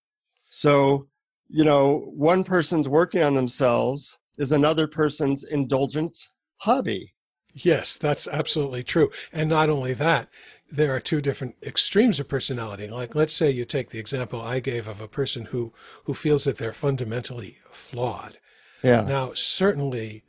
So, 0.50 1.08
you 1.52 1.64
know, 1.64 2.10
one 2.14 2.44
person's 2.44 2.88
working 2.88 3.22
on 3.22 3.34
themselves 3.34 4.18
is 4.38 4.52
another 4.52 4.86
person's 4.86 5.44
indulgent 5.44 6.28
hobby. 6.56 7.14
Yes, 7.52 7.98
that's 7.98 8.26
absolutely 8.26 8.82
true. 8.82 9.10
And 9.32 9.50
not 9.50 9.68
only 9.68 9.92
that, 9.92 10.28
there 10.70 10.94
are 10.94 11.00
two 11.00 11.20
different 11.20 11.56
extremes 11.62 12.18
of 12.18 12.28
personality. 12.28 12.88
Like, 12.88 13.14
let's 13.14 13.34
say 13.34 13.50
you 13.50 13.66
take 13.66 13.90
the 13.90 13.98
example 13.98 14.40
I 14.40 14.60
gave 14.60 14.88
of 14.88 15.02
a 15.02 15.08
person 15.08 15.44
who, 15.44 15.74
who 16.04 16.14
feels 16.14 16.44
that 16.44 16.56
they're 16.56 16.72
fundamentally 16.72 17.58
flawed. 17.70 18.38
Yeah. 18.82 19.02
Now, 19.02 19.32
certainly 19.34 20.24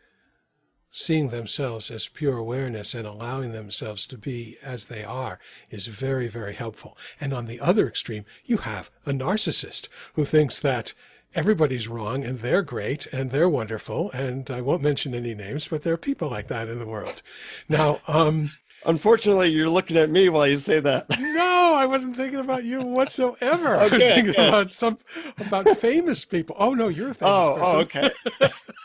seeing 0.92 1.30
themselves 1.30 1.90
as 1.90 2.10
pure 2.10 2.38
awareness 2.38 2.94
and 2.94 3.08
allowing 3.08 3.54
themselves 3.54 4.06
to 4.08 4.18
be 4.18 4.58
as 4.62 4.86
they 4.86 5.06
are 5.06 5.40
is 5.70 5.88
very, 5.88 6.28
very 6.28 6.54
helpful. 6.54 6.98
And 7.22 7.34
on 7.34 7.48
the 7.48 7.62
other 7.62 7.88
extreme, 7.88 8.26
you 8.44 8.58
have 8.58 8.92
a 9.06 9.12
narcissist 9.12 9.88
who 10.16 10.26
thinks 10.26 10.60
that 10.60 10.94
everybody's 11.36 11.88
wrong 11.88 12.24
and 12.24 12.40
they're 12.40 12.62
great 12.62 13.08
and 13.08 13.32
they're 13.32 13.50
wonderful. 13.50 14.12
And 14.12 14.50
I 14.50 14.62
won't 14.62 14.82
mention 14.82 15.14
any 15.14 15.34
names, 15.34 15.68
but 15.68 15.84
there 15.84 15.94
are 15.94 15.98
people 15.98 16.30
like 16.30 16.48
that 16.48 16.70
in 16.70 16.80
the 16.80 16.88
world. 16.88 17.22
Now, 17.68 18.00
um, 18.08 18.52
Unfortunately, 18.86 19.50
you're 19.50 19.70
looking 19.70 19.98
at 19.98 20.10
me 20.10 20.30
while 20.30 20.48
you 20.48 20.58
say 20.58 20.80
that. 20.80 21.06
No, 21.34 21.76
I 21.76 21.86
wasn't 21.86 22.16
thinking 22.16 22.40
about 22.40 22.64
you 22.64 22.80
whatsoever. 22.80 23.76
Okay, 23.76 23.80
I 23.80 23.88
was 23.88 24.04
thinking 24.04 24.34
good. 24.34 24.48
about 24.48 24.72
some 24.72 24.98
about 25.40 25.78
famous 25.78 26.26
people. 26.26 26.56
Oh 26.60 26.74
no, 26.74 26.88
you're 26.88 27.10
a 27.10 27.16
famous 27.16 27.34
oh, 27.34 27.84
person. 27.86 28.12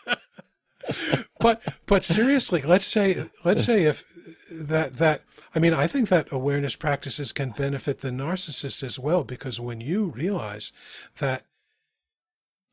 Oh, 0.07 0.15
okay. 0.15 1.27
but 1.41 1.63
but 1.87 2.05
seriously, 2.05 2.63
let's 2.63 2.87
say 2.87 3.25
let's 3.45 3.65
say 3.65 3.85
if 3.85 4.03
that 4.51 4.97
that 4.97 5.23
I 5.55 5.59
mean, 5.59 5.75
I 5.75 5.87
think 5.87 6.09
that 6.09 6.33
awareness 6.33 6.75
practices 6.75 7.33
can 7.33 7.51
benefit 7.51 8.01
the 8.01 8.11
narcissist 8.11 8.83
as 8.83 8.99
well 8.99 9.25
because 9.25 9.61
when 9.61 9.81
you 9.81 10.07
realize 10.07 10.73
that 11.19 11.45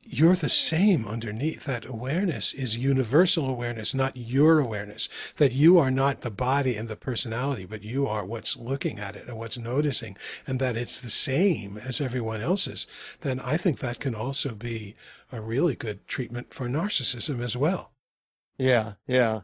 you're 0.08 0.34
the 0.34 0.48
same 0.48 1.06
underneath. 1.06 1.64
That 1.64 1.84
awareness 1.84 2.52
is 2.54 2.76
universal 2.76 3.48
awareness, 3.48 3.94
not 3.94 4.16
your 4.16 4.58
awareness. 4.58 5.08
That 5.36 5.52
you 5.52 5.78
are 5.78 5.90
not 5.90 6.20
the 6.20 6.30
body 6.30 6.76
and 6.76 6.88
the 6.88 6.96
personality, 6.96 7.66
but 7.66 7.82
you 7.82 8.06
are 8.06 8.24
what's 8.24 8.56
looking 8.56 8.98
at 8.98 9.16
it 9.16 9.28
and 9.28 9.36
what's 9.38 9.58
noticing, 9.58 10.16
and 10.46 10.60
that 10.60 10.76
it's 10.76 11.00
the 11.00 11.10
same 11.10 11.76
as 11.76 12.00
everyone 12.00 12.40
else's. 12.40 12.86
Then 13.20 13.40
I 13.40 13.56
think 13.56 13.78
that 13.78 14.00
can 14.00 14.14
also 14.14 14.54
be 14.54 14.94
a 15.32 15.40
really 15.40 15.74
good 15.74 16.06
treatment 16.06 16.54
for 16.54 16.68
narcissism 16.68 17.42
as 17.42 17.56
well. 17.56 17.92
Yeah, 18.58 18.94
yeah. 19.06 19.42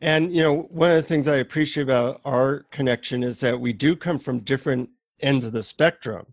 And, 0.00 0.34
you 0.34 0.42
know, 0.42 0.62
one 0.70 0.90
of 0.90 0.96
the 0.96 1.02
things 1.02 1.28
I 1.28 1.36
appreciate 1.36 1.84
about 1.84 2.20
our 2.24 2.66
connection 2.70 3.22
is 3.22 3.40
that 3.40 3.60
we 3.60 3.72
do 3.72 3.96
come 3.96 4.18
from 4.18 4.40
different 4.40 4.90
ends 5.20 5.44
of 5.44 5.52
the 5.52 5.62
spectrum. 5.62 6.26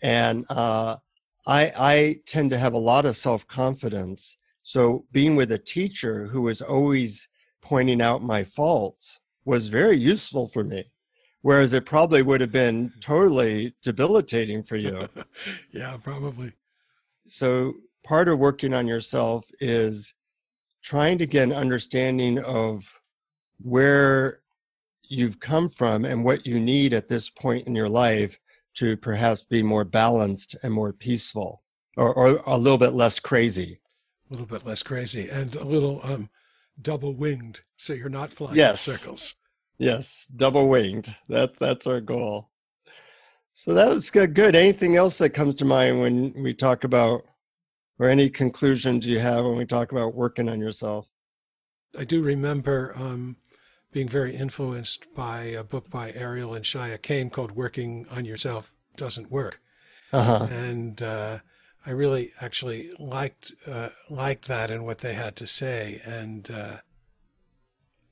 And 0.00 0.46
uh, 0.48 0.96
I, 1.46 1.72
I 1.76 2.16
tend 2.26 2.50
to 2.50 2.58
have 2.58 2.72
a 2.72 2.78
lot 2.78 3.04
of 3.04 3.16
self 3.16 3.46
confidence. 3.46 4.36
So 4.62 5.06
being 5.10 5.36
with 5.36 5.50
a 5.50 5.58
teacher 5.58 6.26
who 6.26 6.42
was 6.42 6.62
always 6.62 7.28
pointing 7.60 8.00
out 8.00 8.22
my 8.22 8.44
faults 8.44 9.20
was 9.44 9.68
very 9.68 9.96
useful 9.96 10.46
for 10.46 10.62
me. 10.62 10.84
Whereas 11.40 11.72
it 11.72 11.84
probably 11.84 12.22
would 12.22 12.40
have 12.40 12.52
been 12.52 12.92
totally 13.00 13.74
debilitating 13.82 14.62
for 14.62 14.76
you. 14.76 15.08
yeah, 15.72 15.96
probably. 16.00 16.52
So 17.26 17.74
part 18.04 18.28
of 18.28 18.38
working 18.38 18.72
on 18.72 18.86
yourself 18.86 19.48
is 19.60 20.14
trying 20.82 21.18
to 21.18 21.26
get 21.26 21.44
an 21.44 21.52
understanding 21.52 22.38
of 22.38 23.00
where 23.58 24.38
you've 25.08 25.40
come 25.40 25.68
from 25.68 26.04
and 26.04 26.24
what 26.24 26.46
you 26.46 26.60
need 26.60 26.94
at 26.94 27.08
this 27.08 27.28
point 27.28 27.66
in 27.66 27.74
your 27.74 27.88
life 27.88 28.38
to 28.74 28.96
perhaps 28.96 29.44
be 29.44 29.62
more 29.62 29.84
balanced 29.84 30.56
and 30.62 30.72
more 30.72 30.92
peaceful 30.92 31.62
or, 31.96 32.14
or 32.14 32.40
a 32.46 32.58
little 32.58 32.78
bit 32.78 32.92
less 32.92 33.20
crazy. 33.20 33.80
A 34.30 34.32
little 34.32 34.46
bit 34.46 34.66
less 34.66 34.82
crazy 34.82 35.28
and 35.28 35.54
a 35.56 35.64
little 35.64 36.00
um, 36.02 36.30
double 36.80 37.14
winged 37.14 37.60
so 37.76 37.92
you're 37.92 38.08
not 38.08 38.32
flying 38.32 38.56
yes. 38.56 38.86
in 38.86 38.94
circles. 38.94 39.34
Yes, 39.78 40.26
double 40.34 40.68
winged. 40.68 41.14
That, 41.28 41.58
that's 41.58 41.86
our 41.86 42.00
goal. 42.00 42.50
So 43.52 43.74
that 43.74 43.90
was 43.90 44.10
good. 44.10 44.34
good. 44.34 44.56
Anything 44.56 44.96
else 44.96 45.18
that 45.18 45.30
comes 45.30 45.56
to 45.56 45.64
mind 45.64 46.00
when 46.00 46.42
we 46.42 46.54
talk 46.54 46.84
about, 46.84 47.22
or 47.98 48.08
any 48.08 48.30
conclusions 48.30 49.06
you 49.06 49.18
have 49.18 49.44
when 49.44 49.56
we 49.56 49.66
talk 49.66 49.92
about 49.92 50.14
working 50.14 50.48
on 50.48 50.58
yourself? 50.58 51.06
I 51.98 52.04
do 52.04 52.22
remember 52.22 52.94
um, 52.96 53.36
being 53.92 54.08
very 54.08 54.34
influenced 54.34 55.14
by 55.14 55.44
a 55.44 55.62
book 55.62 55.90
by 55.90 56.12
Ariel 56.12 56.54
and 56.54 56.64
Shya 56.64 57.00
Kane 57.00 57.30
called 57.30 57.52
Working 57.52 58.06
on 58.10 58.24
Yourself 58.24 58.74
Doesn't 58.96 59.30
Work. 59.30 59.60
Uh-huh. 60.12 60.48
And 60.50 61.02
uh, 61.02 61.38
I 61.86 61.90
really 61.90 62.32
actually 62.40 62.90
liked 62.98 63.52
uh, 63.66 63.90
liked 64.08 64.48
that 64.48 64.70
and 64.70 64.84
what 64.84 64.98
they 64.98 65.14
had 65.14 65.36
to 65.36 65.46
say 65.46 66.00
and 66.04 66.50
uh, 66.50 66.76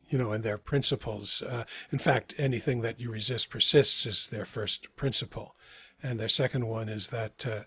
you 0.09 0.19
know 0.19 0.33
and 0.33 0.45
their 0.45 0.59
principles. 0.59 1.43
Uh, 1.43 1.65
in 1.91 1.99
fact, 1.99 2.35
anything 2.37 2.83
that 2.83 3.01
you 3.01 3.11
resist 3.11 3.49
persists 3.49 4.07
is 4.07 4.29
their 4.29 4.45
first 4.45 4.95
principle, 4.97 5.57
and 6.03 6.21
their 6.21 6.29
second 6.29 6.67
one 6.67 6.89
is 6.89 7.09
that 7.09 7.47
uh, 7.47 7.63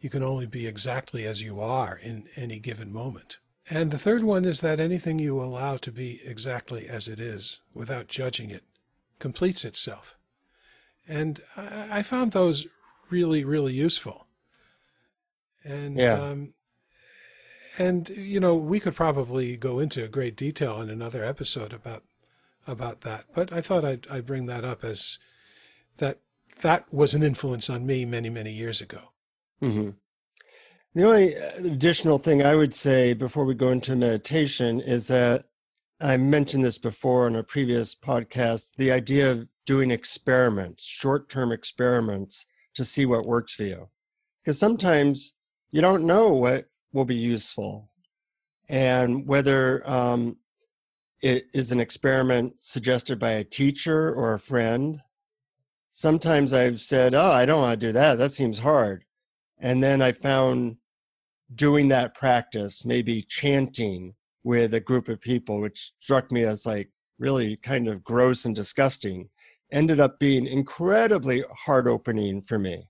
you 0.00 0.08
can 0.08 0.22
only 0.22 0.46
be 0.46 0.66
exactly 0.66 1.26
as 1.26 1.42
you 1.42 1.60
are 1.60 1.96
in 1.96 2.28
any 2.36 2.58
given 2.58 2.92
moment. 2.92 3.38
And 3.70 3.90
the 3.90 3.98
third 3.98 4.24
one 4.24 4.44
is 4.44 4.60
that 4.60 4.78
anything 4.78 5.18
you 5.18 5.40
allow 5.42 5.78
to 5.78 5.90
be 5.90 6.20
exactly 6.24 6.88
as 6.88 7.08
it 7.08 7.18
is, 7.18 7.60
without 7.72 8.08
judging 8.08 8.50
it, 8.50 8.64
completes 9.18 9.64
itself. 9.64 10.16
And 11.08 11.40
I, 11.56 11.98
I 11.98 12.02
found 12.02 12.32
those 12.32 12.66
really, 13.10 13.44
really 13.44 13.72
useful. 13.72 14.26
And 15.64 15.96
yeah. 15.96 16.20
Um, 16.20 16.54
and 17.78 18.08
you 18.10 18.38
know, 18.38 18.54
we 18.54 18.80
could 18.80 18.94
probably 18.94 19.56
go 19.56 19.78
into 19.78 20.06
great 20.08 20.36
detail 20.36 20.80
in 20.80 20.90
another 20.90 21.24
episode 21.24 21.72
about 21.72 22.04
about 22.66 23.00
that. 23.02 23.24
But 23.34 23.52
I 23.52 23.60
thought 23.60 23.84
I'd, 23.84 24.06
I'd 24.10 24.26
bring 24.26 24.46
that 24.46 24.64
up 24.64 24.84
as 24.84 25.18
that 25.98 26.20
that 26.60 26.92
was 26.92 27.14
an 27.14 27.22
influence 27.22 27.68
on 27.68 27.86
me 27.86 28.04
many, 28.04 28.28
many 28.30 28.52
years 28.52 28.80
ago. 28.80 29.00
Mm-hmm. 29.60 29.90
The 30.94 31.02
only 31.02 31.36
uh, 31.36 31.50
additional 31.64 32.18
thing 32.18 32.44
I 32.44 32.54
would 32.54 32.72
say 32.72 33.14
before 33.14 33.44
we 33.44 33.54
go 33.54 33.70
into 33.70 33.96
meditation 33.96 34.80
is 34.80 35.08
that 35.08 35.46
I 36.00 36.16
mentioned 36.16 36.64
this 36.64 36.78
before 36.78 37.26
on 37.26 37.34
a 37.34 37.42
previous 37.42 37.96
podcast 37.96 38.70
the 38.76 38.92
idea 38.92 39.32
of 39.32 39.48
doing 39.66 39.90
experiments, 39.90 40.84
short 40.84 41.28
term 41.28 41.50
experiments 41.50 42.46
to 42.74 42.84
see 42.84 43.06
what 43.06 43.26
works 43.26 43.54
for 43.54 43.64
you. 43.64 43.88
Because 44.40 44.56
sometimes 44.56 45.34
you 45.72 45.80
don't 45.80 46.06
know 46.06 46.32
what 46.32 46.66
will 46.92 47.04
be 47.04 47.16
useful 47.16 47.90
and 48.68 49.26
whether 49.26 49.82
um, 49.90 50.36
it 51.22 51.46
is 51.52 51.72
an 51.72 51.80
experiment 51.80 52.60
suggested 52.60 53.18
by 53.18 53.32
a 53.32 53.42
teacher 53.44 54.14
or 54.14 54.34
a 54.34 54.38
friend. 54.38 55.02
Sometimes 55.90 56.52
I've 56.52 56.80
said, 56.80 57.14
Oh, 57.14 57.32
I 57.32 57.46
don't 57.46 57.62
want 57.62 57.80
to 57.80 57.86
do 57.88 57.92
that. 57.94 58.16
That 58.18 58.30
seems 58.30 58.60
hard. 58.60 59.04
And 59.58 59.82
then 59.82 60.00
I 60.00 60.12
found 60.12 60.76
doing 61.54 61.88
that 61.88 62.14
practice, 62.14 62.84
maybe 62.84 63.22
chanting 63.22 64.14
with 64.42 64.74
a 64.74 64.80
group 64.80 65.08
of 65.08 65.20
people, 65.20 65.60
which 65.60 65.92
struck 66.00 66.30
me 66.30 66.44
as 66.44 66.66
like 66.66 66.90
really 67.18 67.56
kind 67.56 67.88
of 67.88 68.04
gross 68.04 68.44
and 68.44 68.54
disgusting, 68.54 69.28
ended 69.72 70.00
up 70.00 70.18
being 70.18 70.46
incredibly 70.46 71.42
heart 71.64 71.86
opening 71.86 72.42
for 72.42 72.58
me. 72.58 72.88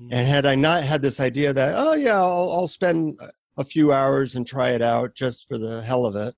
Mm. 0.00 0.08
And 0.12 0.28
had 0.28 0.46
I 0.46 0.54
not 0.54 0.82
had 0.82 1.02
this 1.02 1.20
idea 1.20 1.52
that, 1.52 1.74
oh, 1.76 1.94
yeah, 1.94 2.16
I'll, 2.16 2.52
I'll 2.52 2.68
spend 2.68 3.18
a 3.56 3.64
few 3.64 3.92
hours 3.92 4.36
and 4.36 4.46
try 4.46 4.70
it 4.70 4.82
out 4.82 5.14
just 5.14 5.48
for 5.48 5.58
the 5.58 5.82
hell 5.82 6.06
of 6.06 6.16
it, 6.16 6.34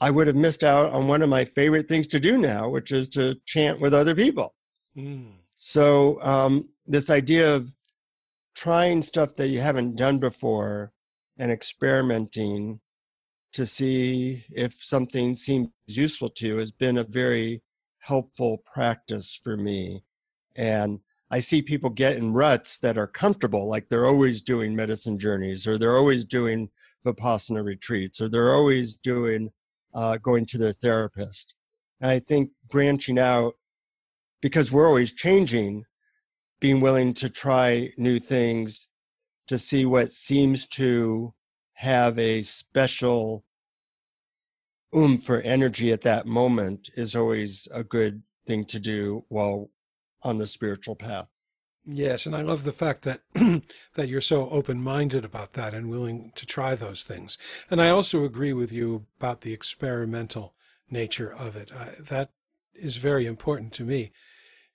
I 0.00 0.10
would 0.10 0.26
have 0.28 0.36
missed 0.36 0.62
out 0.62 0.92
on 0.92 1.08
one 1.08 1.22
of 1.22 1.28
my 1.28 1.44
favorite 1.44 1.88
things 1.88 2.06
to 2.08 2.20
do 2.20 2.38
now, 2.38 2.68
which 2.68 2.92
is 2.92 3.08
to 3.10 3.36
chant 3.46 3.80
with 3.80 3.94
other 3.94 4.14
people. 4.14 4.54
Mm. 4.96 5.32
So, 5.54 6.22
um, 6.22 6.70
this 6.86 7.10
idea 7.10 7.54
of 7.54 7.72
trying 8.58 9.00
stuff 9.00 9.36
that 9.36 9.50
you 9.50 9.60
haven't 9.60 9.94
done 9.94 10.18
before 10.18 10.90
and 11.38 11.52
experimenting 11.52 12.80
to 13.52 13.64
see 13.64 14.42
if 14.50 14.74
something 14.82 15.36
seems 15.36 15.68
useful 15.86 16.28
to 16.28 16.48
you 16.48 16.56
has 16.56 16.72
been 16.72 16.98
a 16.98 17.04
very 17.04 17.62
helpful 18.00 18.58
practice 18.66 19.32
for 19.32 19.56
me. 19.56 20.02
And 20.56 20.98
I 21.30 21.38
see 21.38 21.62
people 21.62 21.90
get 21.90 22.16
in 22.16 22.32
ruts 22.32 22.78
that 22.78 22.98
are 22.98 23.06
comfortable, 23.06 23.68
like 23.68 23.88
they're 23.88 24.06
always 24.06 24.42
doing 24.42 24.74
medicine 24.74 25.20
journeys, 25.20 25.64
or 25.64 25.78
they're 25.78 25.96
always 25.96 26.24
doing 26.24 26.68
Vipassana 27.06 27.64
retreats, 27.64 28.20
or 28.20 28.28
they're 28.28 28.52
always 28.52 28.94
doing 28.94 29.50
uh, 29.94 30.16
going 30.16 30.46
to 30.46 30.58
their 30.58 30.72
therapist. 30.72 31.54
And 32.00 32.10
I 32.10 32.18
think 32.18 32.50
branching 32.68 33.20
out, 33.20 33.54
because 34.42 34.72
we're 34.72 34.88
always 34.88 35.12
changing, 35.12 35.84
being 36.60 36.80
willing 36.80 37.14
to 37.14 37.28
try 37.28 37.92
new 37.96 38.18
things 38.18 38.88
to 39.46 39.58
see 39.58 39.84
what 39.84 40.10
seems 40.10 40.66
to 40.66 41.32
have 41.74 42.18
a 42.18 42.42
special 42.42 43.44
oomph 44.94 45.24
for 45.24 45.40
energy 45.42 45.92
at 45.92 46.02
that 46.02 46.26
moment 46.26 46.90
is 46.96 47.14
always 47.14 47.68
a 47.72 47.84
good 47.84 48.22
thing 48.46 48.64
to 48.64 48.80
do 48.80 49.24
while 49.28 49.70
on 50.22 50.38
the 50.38 50.46
spiritual 50.46 50.96
path. 50.96 51.28
Yes, 51.90 52.26
and 52.26 52.36
I 52.36 52.42
love 52.42 52.64
the 52.64 52.72
fact 52.72 53.02
that 53.02 53.22
that 53.94 54.08
you're 54.08 54.20
so 54.20 54.50
open-minded 54.50 55.24
about 55.24 55.54
that 55.54 55.72
and 55.72 55.88
willing 55.88 56.32
to 56.34 56.44
try 56.44 56.74
those 56.74 57.02
things. 57.02 57.38
And 57.70 57.80
I 57.80 57.88
also 57.88 58.24
agree 58.24 58.52
with 58.52 58.70
you 58.70 59.06
about 59.18 59.40
the 59.40 59.54
experimental 59.54 60.54
nature 60.90 61.32
of 61.32 61.56
it. 61.56 61.72
I, 61.72 61.94
that 61.98 62.30
is 62.74 62.98
very 62.98 63.26
important 63.26 63.72
to 63.74 63.84
me. 63.84 64.12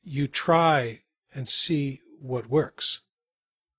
You 0.01 0.27
try 0.27 1.01
and 1.33 1.47
see 1.47 2.01
what 2.19 2.47
works 2.49 3.01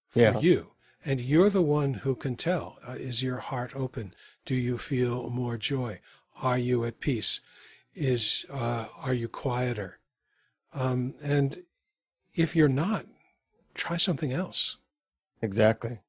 for 0.08 0.20
Yeah. 0.20 0.38
you. 0.38 0.72
And 1.04 1.20
you're 1.20 1.50
the 1.50 1.62
one 1.62 1.94
who 1.94 2.14
can 2.14 2.34
tell. 2.36 2.78
Uh, 2.86 2.92
is 2.92 3.22
your 3.22 3.38
heart 3.38 3.76
open? 3.76 4.14
Do 4.46 4.54
you 4.54 4.78
feel 4.78 5.28
more 5.28 5.56
joy? 5.58 6.00
Are 6.42 6.58
you 6.58 6.84
at 6.84 7.00
peace? 7.00 7.40
Is 7.94 8.44
uh, 8.50 8.86
are 8.96 9.14
you 9.14 9.28
quieter? 9.28 9.98
Um, 10.72 11.14
and 11.22 11.62
if 12.34 12.56
you're 12.56 12.68
not, 12.68 13.06
try 13.74 13.96
something 13.98 14.32
else. 14.32 14.78
Exactly. 15.42 16.00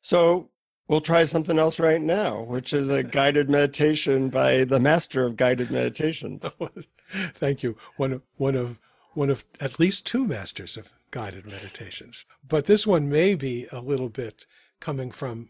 So 0.00 0.50
we'll 0.88 1.00
try 1.00 1.24
something 1.24 1.58
else 1.58 1.80
right 1.80 2.00
now, 2.00 2.42
which 2.42 2.72
is 2.72 2.88
a 2.88 3.02
guided 3.02 3.50
meditation 3.50 4.28
by 4.28 4.64
the 4.64 4.80
master 4.80 5.24
of 5.24 5.36
guided 5.36 5.70
meditations. 5.70 6.44
Thank 7.34 7.62
you. 7.62 7.76
One 7.96 8.12
of 8.12 8.22
one 8.36 8.54
of 8.56 8.78
one 9.16 9.30
of 9.30 9.44
at 9.60 9.80
least 9.80 10.04
two 10.04 10.26
masters 10.26 10.76
of 10.76 10.92
guided 11.10 11.46
meditations. 11.46 12.26
But 12.46 12.66
this 12.66 12.86
one 12.86 13.08
may 13.08 13.34
be 13.34 13.66
a 13.72 13.80
little 13.80 14.10
bit 14.10 14.44
coming 14.78 15.10
from 15.10 15.48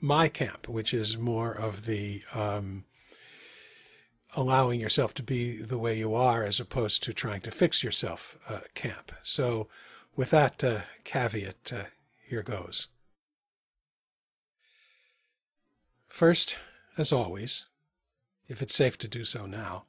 my 0.00 0.28
camp, 0.28 0.68
which 0.68 0.92
is 0.92 1.16
more 1.16 1.52
of 1.52 1.86
the 1.86 2.22
um, 2.34 2.84
allowing 4.34 4.80
yourself 4.80 5.14
to 5.14 5.22
be 5.22 5.56
the 5.62 5.78
way 5.78 5.96
you 5.96 6.14
are 6.14 6.42
as 6.42 6.58
opposed 6.58 7.04
to 7.04 7.12
trying 7.12 7.40
to 7.42 7.52
fix 7.52 7.84
yourself 7.84 8.36
uh, 8.48 8.60
camp. 8.74 9.12
So, 9.22 9.68
with 10.16 10.30
that 10.30 10.64
uh, 10.64 10.80
caveat, 11.04 11.72
uh, 11.72 11.84
here 12.26 12.42
goes. 12.42 12.88
First, 16.08 16.58
as 16.96 17.12
always, 17.12 17.66
if 18.48 18.60
it's 18.60 18.74
safe 18.74 18.98
to 18.98 19.08
do 19.08 19.24
so 19.24 19.46
now, 19.46 19.84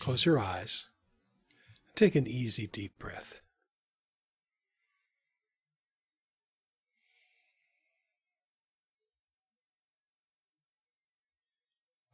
close 0.00 0.24
your 0.24 0.40
eyes. 0.40 0.86
Take 1.98 2.14
an 2.14 2.28
easy, 2.28 2.68
deep 2.68 2.96
breath. 3.00 3.42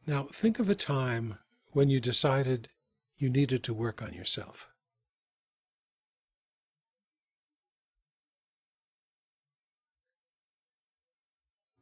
Now, 0.06 0.22
think 0.32 0.58
of 0.58 0.70
a 0.70 0.74
time 0.74 1.38
when 1.72 1.90
you 1.90 2.00
decided 2.00 2.70
you 3.18 3.28
needed 3.28 3.62
to 3.64 3.74
work 3.74 4.00
on 4.00 4.14
yourself. 4.14 4.70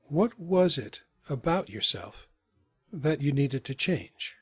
What 0.08 0.36
was 0.40 0.76
it 0.76 1.02
about 1.28 1.68
yourself 1.68 2.26
that 2.92 3.22
you 3.22 3.30
needed 3.30 3.64
to 3.66 3.76
change? 3.76 4.34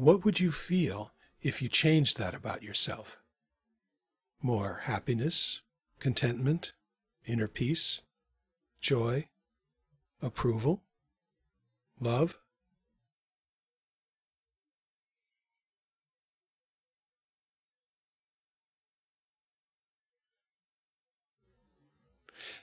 What 0.00 0.24
would 0.24 0.40
you 0.40 0.50
feel 0.50 1.12
if 1.42 1.60
you 1.60 1.68
changed 1.68 2.16
that 2.16 2.34
about 2.34 2.62
yourself? 2.62 3.18
More 4.40 4.80
happiness, 4.84 5.60
contentment, 5.98 6.72
inner 7.26 7.46
peace, 7.46 8.00
joy, 8.80 9.28
approval, 10.22 10.82
love? 12.00 12.38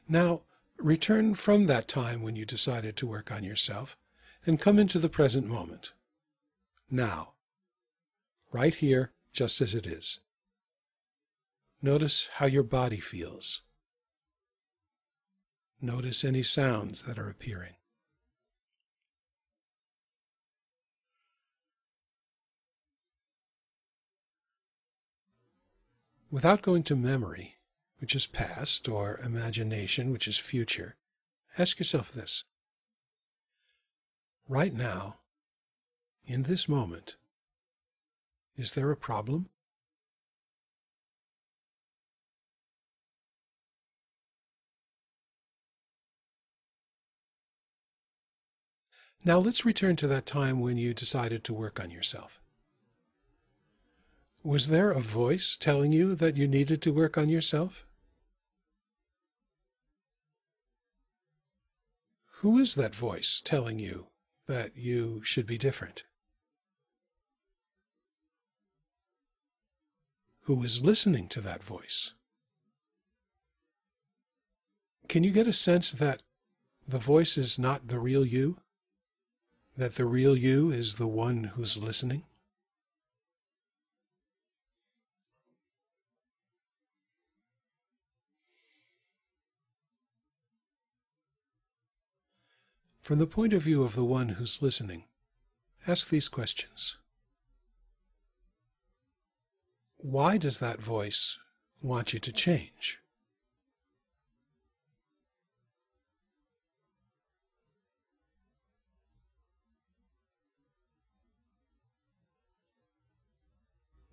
Now, 0.09 0.41
return 0.77 1.35
from 1.35 1.67
that 1.67 1.87
time 1.87 2.23
when 2.23 2.35
you 2.35 2.47
decided 2.47 2.97
to 2.97 3.05
work 3.05 3.31
on 3.31 3.43
yourself 3.43 3.95
and 4.43 4.59
come 4.59 4.79
into 4.79 4.97
the 4.97 5.07
present 5.07 5.45
moment. 5.45 5.91
Now, 6.89 7.33
right 8.51 8.73
here, 8.73 9.11
just 9.33 9.61
as 9.61 9.75
it 9.75 9.85
is. 9.85 10.19
Notice 11.81 12.29
how 12.35 12.45
your 12.45 12.63
body 12.63 12.99
feels. 12.99 13.61
Notice 15.81 16.23
any 16.23 16.43
sounds 16.43 17.03
that 17.03 17.19
are 17.19 17.29
appearing. 17.29 17.75
Without 26.31 26.61
going 26.61 26.83
to 26.83 26.95
memory, 26.95 27.57
which 27.99 28.15
is 28.15 28.27
past, 28.27 28.89
or 28.89 29.19
imagination, 29.19 30.11
which 30.11 30.27
is 30.27 30.37
future, 30.37 30.95
ask 31.57 31.79
yourself 31.79 32.11
this. 32.11 32.43
Right 34.47 34.73
now, 34.73 35.19
in 36.27 36.43
this 36.43 36.67
moment, 36.67 37.15
is 38.57 38.73
there 38.73 38.91
a 38.91 38.97
problem? 38.97 39.47
Now 49.23 49.39
let's 49.39 49.65
return 49.65 49.95
to 49.97 50.07
that 50.07 50.25
time 50.25 50.59
when 50.59 50.77
you 50.77 50.93
decided 50.93 51.43
to 51.45 51.53
work 51.53 51.79
on 51.79 51.91
yourself. 51.91 52.39
Was 54.43 54.67
there 54.67 54.91
a 54.91 54.99
voice 54.99 55.57
telling 55.59 55.91
you 55.91 56.13
that 56.15 56.37
you 56.37 56.47
needed 56.47 56.81
to 56.83 56.93
work 56.93 57.17
on 57.17 57.29
yourself? 57.29 57.85
Who 62.39 62.59
is 62.59 62.75
that 62.75 62.95
voice 62.95 63.41
telling 63.43 63.79
you 63.79 64.07
that 64.45 64.77
you 64.77 65.21
should 65.23 65.45
be 65.45 65.57
different? 65.57 66.05
Who 70.47 70.63
is 70.63 70.81
listening 70.81 71.27
to 71.29 71.41
that 71.41 71.61
voice? 71.61 72.13
Can 75.09 75.25
you 75.25 75.31
get 75.31 75.45
a 75.45 75.51
sense 75.51 75.91
that 75.91 76.21
the 76.87 76.99
voice 76.99 77.37
is 77.37 77.59
not 77.59 77.89
the 77.89 77.99
real 77.99 78.25
you? 78.25 78.55
That 79.75 79.95
the 79.95 80.05
real 80.05 80.37
you 80.37 80.71
is 80.71 80.95
the 80.95 81.05
one 81.05 81.43
who's 81.55 81.75
listening? 81.75 82.23
From 93.01 93.19
the 93.19 93.27
point 93.27 93.51
of 93.51 93.63
view 93.63 93.83
of 93.83 93.95
the 93.95 94.05
one 94.05 94.29
who's 94.29 94.61
listening, 94.61 95.03
ask 95.85 96.07
these 96.07 96.29
questions. 96.29 96.95
Why 99.97 100.37
does 100.37 100.59
that 100.59 100.79
voice 100.79 101.37
want 101.81 102.13
you 102.13 102.19
to 102.19 102.31
change? 102.31 102.99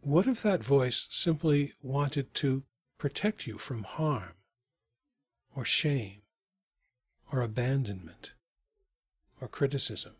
What 0.00 0.26
if 0.26 0.42
that 0.42 0.62
voice 0.62 1.06
simply 1.10 1.72
wanted 1.82 2.34
to 2.34 2.64
protect 2.98 3.46
you 3.46 3.56
from 3.56 3.84
harm, 3.84 4.34
or 5.54 5.64
shame, 5.64 6.22
or 7.32 7.40
abandonment, 7.40 8.34
or 9.40 9.48
criticism? 9.48 10.16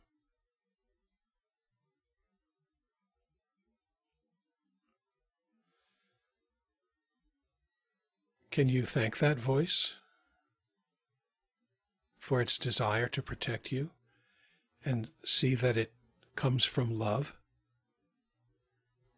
Can 8.55 8.69
you 8.69 8.85
thank 8.85 9.19
that 9.19 9.37
voice 9.37 9.95
for 12.21 12.41
its 12.41 12.57
desire 12.57 13.09
to 13.09 13.21
protect 13.21 13.73
you 13.73 13.91
and 14.85 15.11
see 15.25 15.57
that 15.57 15.77
it 15.77 15.93
comes 16.37 16.65
from 16.65 16.97
love? 16.97 17.35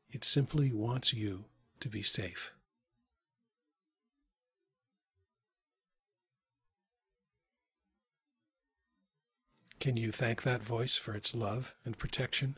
It 0.09 0.25
simply 0.25 0.73
wants 0.73 1.13
you 1.13 1.45
to 1.81 1.91
be 1.91 2.03
safe. 2.03 2.51
Can 9.79 9.99
you 9.99 10.13
thank 10.13 10.45
that 10.45 10.63
voice 10.63 10.97
for 10.97 11.15
its 11.15 11.35
love 11.35 11.75
and 11.85 11.99
protection? 11.99 12.57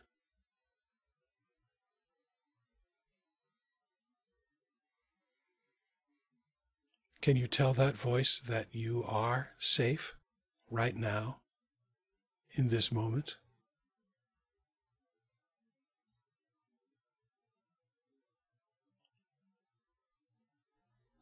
Can 7.20 7.36
you 7.36 7.48
tell 7.48 7.74
that 7.74 7.96
voice 7.96 8.40
that 8.46 8.68
you 8.72 9.04
are 9.04 9.50
safe 9.58 10.14
right 10.70 10.94
now 10.94 11.40
in 12.52 12.68
this 12.68 12.92
moment? 12.92 13.36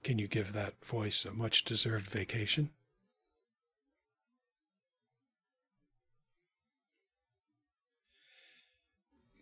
Can 0.04 0.18
you 0.18 0.28
give 0.28 0.52
that 0.52 0.84
voice 0.84 1.24
a 1.24 1.32
much 1.32 1.64
deserved 1.64 2.06
vacation? 2.06 2.70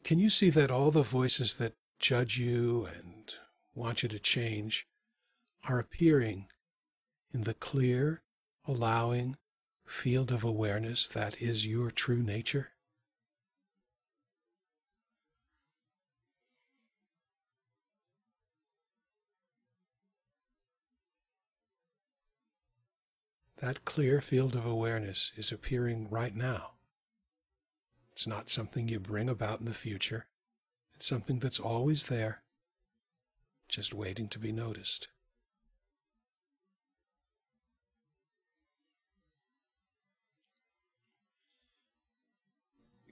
Can 0.04 0.18
you 0.18 0.30
see 0.30 0.50
that 0.50 0.70
all 0.70 0.90
the 0.90 1.02
voices 1.02 1.56
that 1.56 1.74
judge 1.98 2.38
you 2.38 2.86
and 2.86 3.34
want 3.74 4.02
you 4.02 4.08
to 4.08 4.18
change 4.18 4.86
are 5.66 5.78
appearing 5.78 6.46
in 7.32 7.44
the 7.44 7.54
clear, 7.54 8.22
allowing 8.66 9.36
field 9.86 10.30
of 10.30 10.44
awareness 10.44 11.08
that 11.08 11.40
is 11.40 11.66
your 11.66 11.90
true 11.90 12.22
nature? 12.22 12.70
That 23.58 23.86
clear 23.86 24.20
field 24.20 24.54
of 24.54 24.66
awareness 24.66 25.32
is 25.36 25.50
appearing 25.50 26.10
right 26.10 26.34
now. 26.34 26.72
It's 28.12 28.26
not 28.26 28.50
something 28.50 28.88
you 28.88 29.00
bring 29.00 29.30
about 29.30 29.60
in 29.60 29.66
the 29.66 29.72
future. 29.72 30.26
It's 30.94 31.06
something 31.06 31.38
that's 31.38 31.58
always 31.58 32.06
there, 32.06 32.42
just 33.68 33.94
waiting 33.94 34.28
to 34.28 34.38
be 34.38 34.52
noticed. 34.52 35.08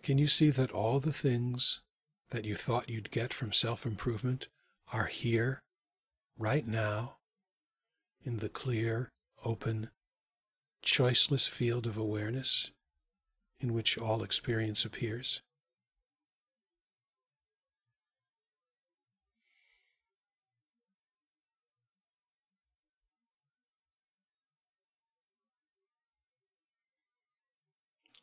Can 0.03 0.19
you 0.19 0.27
see 0.27 0.51
that 0.51 0.73
all 0.73 0.99
the 0.99 1.13
things 1.13 1.81
that 2.31 2.45
you 2.45 2.57
thought 2.57 2.89
you'd 2.89 3.11
get 3.13 3.33
from 3.33 3.53
self 3.53 3.87
improvement 3.87 4.49
are 4.93 5.07
here, 5.07 5.63
right 6.37 6.67
now, 6.67 7.19
in 8.25 8.39
the 8.39 8.49
clear, 8.49 9.11
open, 9.45 9.91
choiceless 10.83 11.49
field 11.49 11.87
of 11.87 11.97
awareness 11.97 12.73
in 13.61 13.73
which 13.73 13.97
all 13.97 14.25
experience 14.25 14.85
appears. 14.85 15.41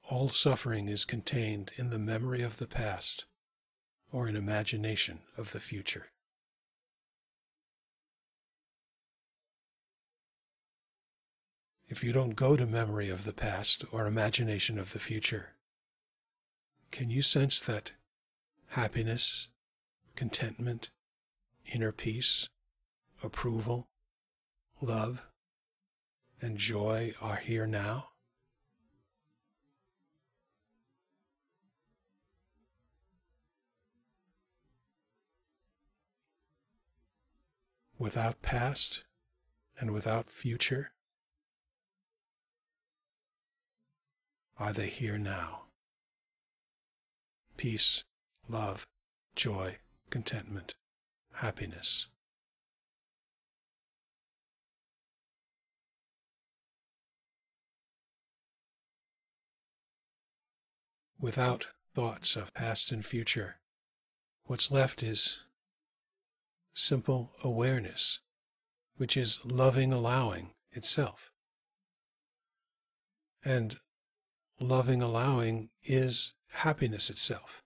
All 0.10 0.30
suffering 0.30 0.90
is 0.90 1.06
contained 1.06 1.72
in 1.78 1.90
the 1.90 2.00
memory 2.00 2.42
of 2.42 2.58
the 2.58 2.68
past 2.68 3.26
or 4.12 4.28
in 4.28 4.36
imagination 4.36 5.22
of 5.38 5.52
the 5.52 5.60
future. 5.60 6.12
if 11.90 12.04
you 12.04 12.14
don't 12.14 12.36
go 12.36 12.56
to 12.56 12.68
memory 12.68 13.10
of 13.10 13.26
the 13.26 13.34
past 13.34 13.84
or 13.92 14.06
imagination 14.06 14.78
of 14.78 14.94
the 14.94 15.00
future, 15.00 15.56
can 16.92 17.10
you 17.10 17.24
sense 17.24 17.60
that 17.60 17.94
happiness, 18.68 19.48
contentment, 20.16 20.92
inner 21.74 21.92
peace, 21.92 22.48
approval, 23.24 23.88
love, 24.82 25.24
and 26.40 26.60
joy 26.60 27.12
are 27.20 27.38
here 27.38 27.66
now? 27.66 28.09
Without 38.00 38.42
past 38.42 39.04
and 39.80 39.94
without 39.94 40.32
future, 40.32 40.94
Are 44.60 44.74
they 44.74 44.88
here 44.90 45.18
now? 45.18 45.68
Peace, 47.56 48.04
love, 48.50 48.86
joy, 49.34 49.78
contentment, 50.10 50.76
happiness. 51.36 52.08
Without 61.18 61.68
thoughts 61.94 62.36
of 62.36 62.54
past 62.54 62.92
and 62.92 63.06
future, 63.06 63.60
what's 64.44 64.70
left 64.70 65.02
is 65.04 65.44
simple 66.74 67.34
awareness, 67.44 68.20
which 68.98 69.18
is 69.18 69.44
loving 69.46 69.92
allowing 69.92 70.54
itself. 70.72 71.32
And 73.44 73.80
loving 74.60 75.02
allowing 75.02 75.70
is 75.84 76.34
happiness 76.50 77.10
itself. 77.10 77.64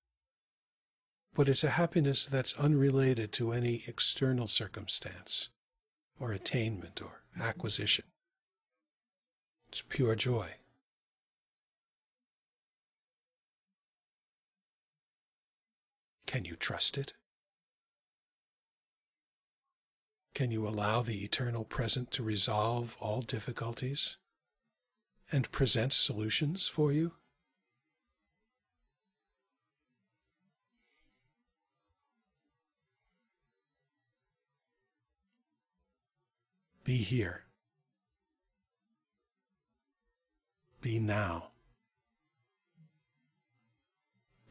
But 1.34 1.50
it's 1.50 1.64
a 1.64 1.72
happiness 1.72 2.26
that's 2.26 2.54
unrelated 2.54 3.32
to 3.34 3.54
any 3.54 3.84
external 3.88 4.48
circumstance 4.48 5.50
or 6.20 6.32
attainment 6.32 7.02
or 7.02 7.24
acquisition. 7.40 8.06
It's 9.68 9.82
pure 9.82 10.16
joy. 10.16 10.52
Can 16.28 16.46
you 16.46 16.56
trust 16.56 16.98
it? 16.98 17.14
Can 20.34 20.52
you 20.52 20.68
allow 20.68 21.02
the 21.02 21.24
eternal 21.24 21.64
present 21.64 22.12
to 22.12 22.24
resolve 22.24 22.96
all 23.00 23.22
difficulties? 23.22 24.18
and 25.34 25.52
present 25.52 25.92
solutions 25.92 26.68
for 26.68 26.92
you? 26.94 27.12
Be 36.84 36.98
here. 36.98 37.46
Be 40.82 41.00
now. 41.00 41.52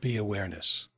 Be 0.01 0.17
awareness. 0.17 0.89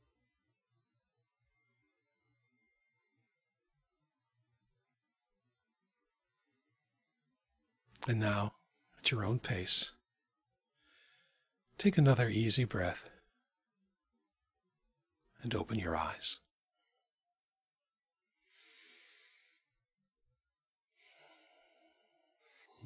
And 8.07 8.19
now, 8.19 8.53
at 8.99 9.11
your 9.11 9.25
own 9.25 9.39
pace. 9.39 9.91
Take 11.77 11.97
another 11.97 12.29
easy 12.29 12.63
breath 12.63 13.09
and 15.41 15.55
open 15.55 15.79
your 15.79 15.95
eyes. 15.95 16.37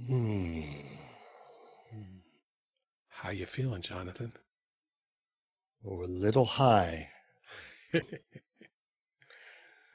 Hmm. 0.07 0.61
How 3.09 3.31
you 3.31 3.45
feeling, 3.45 3.81
Jonathan? 3.81 4.31
Oh, 5.85 6.01
a 6.01 6.05
little 6.05 6.45
high. 6.45 7.09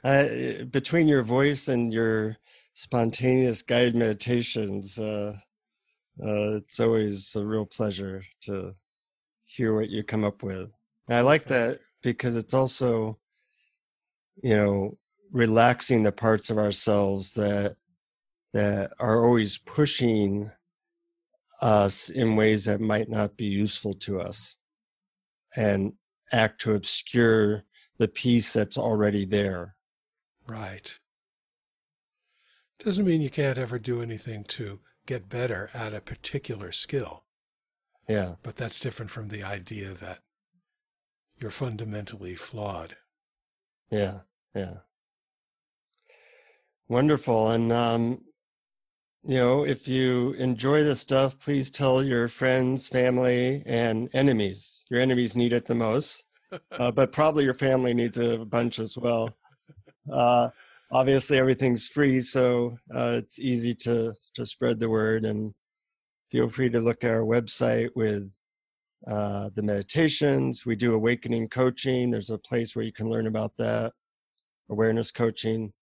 uh, 0.04 0.28
between 0.70 1.08
your 1.08 1.22
voice 1.22 1.68
and 1.68 1.92
your 1.92 2.36
spontaneous 2.74 3.62
guided 3.62 3.94
meditations, 3.94 4.98
uh, 4.98 5.34
uh, 6.22 6.56
it's 6.56 6.78
always 6.80 7.34
a 7.34 7.44
real 7.44 7.64
pleasure 7.64 8.22
to 8.42 8.74
hear 9.44 9.74
what 9.74 9.88
you 9.88 10.02
come 10.02 10.24
up 10.24 10.42
with. 10.42 10.70
And 11.08 11.16
I 11.16 11.20
like 11.22 11.44
that 11.46 11.80
because 12.02 12.36
it's 12.36 12.54
also, 12.54 13.18
you 14.42 14.54
know, 14.54 14.98
relaxing 15.32 16.02
the 16.02 16.12
parts 16.12 16.50
of 16.50 16.58
ourselves 16.58 17.34
that 17.34 17.76
that 18.52 18.92
are 19.00 19.24
always 19.24 19.58
pushing 19.58 20.50
us 21.60 22.08
in 22.08 22.36
ways 22.36 22.66
that 22.66 22.80
might 22.80 23.08
not 23.08 23.36
be 23.36 23.46
useful 23.46 23.94
to 23.94 24.20
us 24.20 24.58
and 25.56 25.92
act 26.32 26.60
to 26.60 26.74
obscure 26.74 27.64
the 27.98 28.06
peace 28.06 28.52
that's 28.52 28.78
already 28.78 29.24
there. 29.24 29.74
Right. 30.46 30.96
Doesn't 32.84 33.06
mean 33.06 33.22
you 33.22 33.30
can't 33.30 33.56
ever 33.56 33.78
do 33.78 34.02
anything 34.02 34.44
to 34.44 34.78
get 35.06 35.30
better 35.30 35.70
at 35.72 35.94
a 35.94 36.02
particular 36.02 36.70
skill. 36.70 37.24
Yeah. 38.06 38.34
But 38.42 38.56
that's 38.56 38.78
different 38.78 39.10
from 39.10 39.28
the 39.28 39.42
idea 39.42 39.94
that 39.94 40.18
you're 41.40 41.50
fundamentally 41.50 42.34
flawed. 42.34 42.96
Yeah. 43.90 44.20
Yeah. 44.54 44.74
Wonderful. 46.88 47.52
And, 47.52 47.72
um, 47.72 48.20
you 49.26 49.38
know, 49.38 49.64
if 49.64 49.88
you 49.88 50.32
enjoy 50.32 50.84
this 50.84 51.00
stuff, 51.00 51.38
please 51.38 51.70
tell 51.70 52.02
your 52.02 52.28
friends, 52.28 52.86
family, 52.86 53.62
and 53.64 54.10
enemies. 54.12 54.84
Your 54.90 55.00
enemies 55.00 55.34
need 55.34 55.54
it 55.54 55.64
the 55.64 55.74
most, 55.74 56.24
uh, 56.72 56.90
but 56.90 57.12
probably 57.12 57.44
your 57.44 57.54
family 57.54 57.94
needs 57.94 58.18
a 58.18 58.44
bunch 58.44 58.78
as 58.78 58.98
well. 58.98 59.30
Uh, 60.12 60.50
obviously 60.94 61.38
everything's 61.38 61.86
free, 61.86 62.20
so 62.22 62.78
uh, 62.94 63.18
it's 63.18 63.38
easy 63.38 63.74
to 63.74 64.14
to 64.34 64.46
spread 64.46 64.80
the 64.80 64.88
word. 64.88 65.24
And 65.26 65.52
feel 66.30 66.48
free 66.48 66.70
to 66.70 66.80
look 66.80 67.04
at 67.04 67.10
our 67.10 67.24
website 67.24 67.90
with 67.94 68.30
uh, 69.06 69.50
the 69.54 69.62
meditations. 69.62 70.64
We 70.64 70.76
do 70.76 70.94
awakening 70.94 71.48
coaching. 71.48 72.10
There's 72.10 72.30
a 72.30 72.38
place 72.38 72.74
where 72.74 72.84
you 72.84 72.92
can 72.92 73.10
learn 73.10 73.26
about 73.26 73.52
that, 73.58 73.92
awareness 74.70 75.10
coaching. 75.10 75.72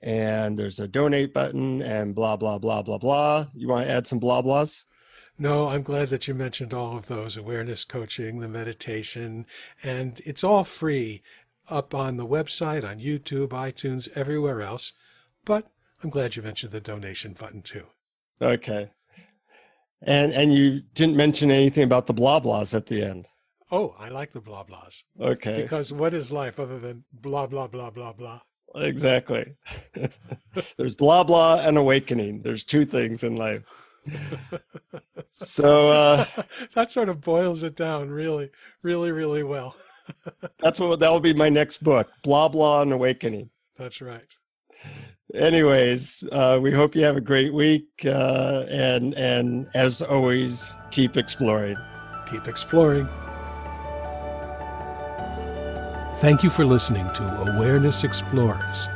And 0.00 0.56
there's 0.56 0.78
a 0.78 0.86
donate 0.86 1.34
button 1.34 1.82
and 1.82 2.14
blah, 2.14 2.36
blah, 2.36 2.58
blah, 2.58 2.82
blah, 2.82 2.98
blah. 2.98 3.46
You 3.52 3.68
want 3.68 3.86
to 3.86 3.92
add 3.92 4.06
some 4.06 4.20
blah, 4.20 4.42
blahs? 4.42 4.84
No, 5.40 5.68
I'm 5.68 5.82
glad 5.82 6.08
that 6.10 6.28
you 6.28 6.34
mentioned 6.34 6.74
all 6.74 6.96
of 6.96 7.06
those 7.06 7.36
awareness 7.36 7.84
coaching, 7.84 8.38
the 8.38 8.48
meditation, 8.48 9.46
and 9.82 10.20
it's 10.24 10.44
all 10.44 10.62
free 10.64 11.22
up 11.70 11.94
on 11.94 12.16
the 12.16 12.26
website, 12.26 12.88
on 12.88 12.98
YouTube, 12.98 13.48
iTunes, 13.48 14.08
everywhere 14.14 14.62
else. 14.62 14.92
But 15.44 15.66
I'm 16.02 16.10
glad 16.10 16.36
you 16.36 16.42
mentioned 16.42 16.72
the 16.72 16.80
donation 16.80 17.34
button 17.38 17.62
too. 17.62 17.86
Okay. 18.40 18.90
And 20.02 20.32
and 20.32 20.54
you 20.54 20.82
didn't 20.94 21.16
mention 21.16 21.50
anything 21.50 21.84
about 21.84 22.06
the 22.06 22.14
blah 22.14 22.40
blahs 22.40 22.74
at 22.74 22.86
the 22.86 23.02
end. 23.02 23.28
Oh, 23.70 23.94
I 23.98 24.08
like 24.08 24.32
the 24.32 24.40
blah 24.40 24.64
blahs. 24.64 25.02
Okay. 25.20 25.62
Because 25.62 25.92
what 25.92 26.14
is 26.14 26.32
life 26.32 26.58
other 26.58 26.78
than 26.78 27.04
blah 27.12 27.46
blah 27.46 27.66
blah 27.66 27.90
blah 27.90 28.12
blah? 28.12 28.40
Exactly. 28.74 29.56
There's 30.76 30.94
blah 30.94 31.24
blah 31.24 31.60
and 31.60 31.76
awakening. 31.78 32.40
There's 32.40 32.64
two 32.64 32.84
things 32.84 33.24
in 33.24 33.36
life 33.36 33.64
so 35.28 35.90
uh, 35.90 36.24
that 36.74 36.90
sort 36.90 37.08
of 37.08 37.20
boils 37.20 37.62
it 37.62 37.76
down 37.76 38.10
really, 38.10 38.50
really, 38.82 39.12
really 39.12 39.42
well. 39.42 39.74
That's 40.58 40.80
what 40.80 40.98
that 41.00 41.10
will 41.10 41.20
be 41.20 41.34
my 41.34 41.48
next 41.48 41.82
book, 41.82 42.08
Blah 42.22 42.48
Blah 42.48 42.82
and 42.82 42.92
Awakening. 42.92 43.50
That's 43.76 44.00
right. 44.00 44.22
Anyways, 45.34 46.24
uh, 46.32 46.58
we 46.60 46.72
hope 46.72 46.94
you 46.94 47.04
have 47.04 47.18
a 47.18 47.20
great 47.20 47.52
week, 47.52 47.88
uh, 48.04 48.64
and 48.68 49.14
and 49.14 49.68
as 49.74 50.00
always, 50.00 50.72
keep 50.90 51.16
exploring. 51.16 51.76
Keep 52.30 52.48
exploring. 52.48 53.08
Thank 56.20 56.42
you 56.42 56.50
for 56.50 56.64
listening 56.64 57.06
to 57.14 57.22
Awareness 57.52 58.02
Explorers. 58.04 58.88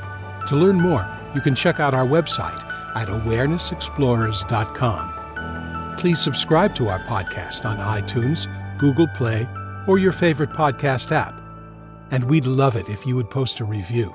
To 0.48 0.56
learn 0.56 0.80
more, 0.80 1.06
you 1.34 1.40
can 1.40 1.54
check 1.54 1.78
out 1.78 1.94
our 1.94 2.06
website 2.06 2.64
at 2.96 3.06
awarenessexplorers.com. 3.08 5.96
Please 5.98 6.18
subscribe 6.18 6.74
to 6.74 6.88
our 6.88 6.98
podcast 7.04 7.64
on 7.64 7.76
iTunes, 7.76 8.48
Google 8.78 9.06
Play, 9.06 9.46
or 9.86 9.98
your 9.98 10.12
favorite 10.12 10.50
podcast 10.50 11.12
app. 11.12 11.34
And 12.10 12.24
we'd 12.24 12.46
love 12.46 12.76
it 12.76 12.88
if 12.88 13.06
you 13.06 13.16
would 13.16 13.30
post 13.30 13.60
a 13.60 13.64
review. 13.64 14.14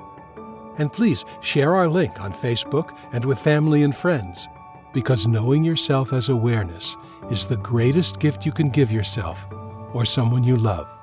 And 0.78 0.92
please 0.92 1.24
share 1.40 1.74
our 1.74 1.88
link 1.88 2.20
on 2.20 2.32
Facebook 2.32 2.96
and 3.12 3.24
with 3.24 3.38
family 3.38 3.82
and 3.82 3.94
friends, 3.94 4.48
because 4.92 5.26
knowing 5.26 5.64
yourself 5.64 6.12
as 6.12 6.28
awareness 6.28 6.96
is 7.30 7.46
the 7.46 7.56
greatest 7.56 8.20
gift 8.20 8.46
you 8.46 8.52
can 8.52 8.70
give 8.70 8.92
yourself 8.92 9.44
or 9.92 10.04
someone 10.04 10.44
you 10.44 10.56
love. 10.56 10.97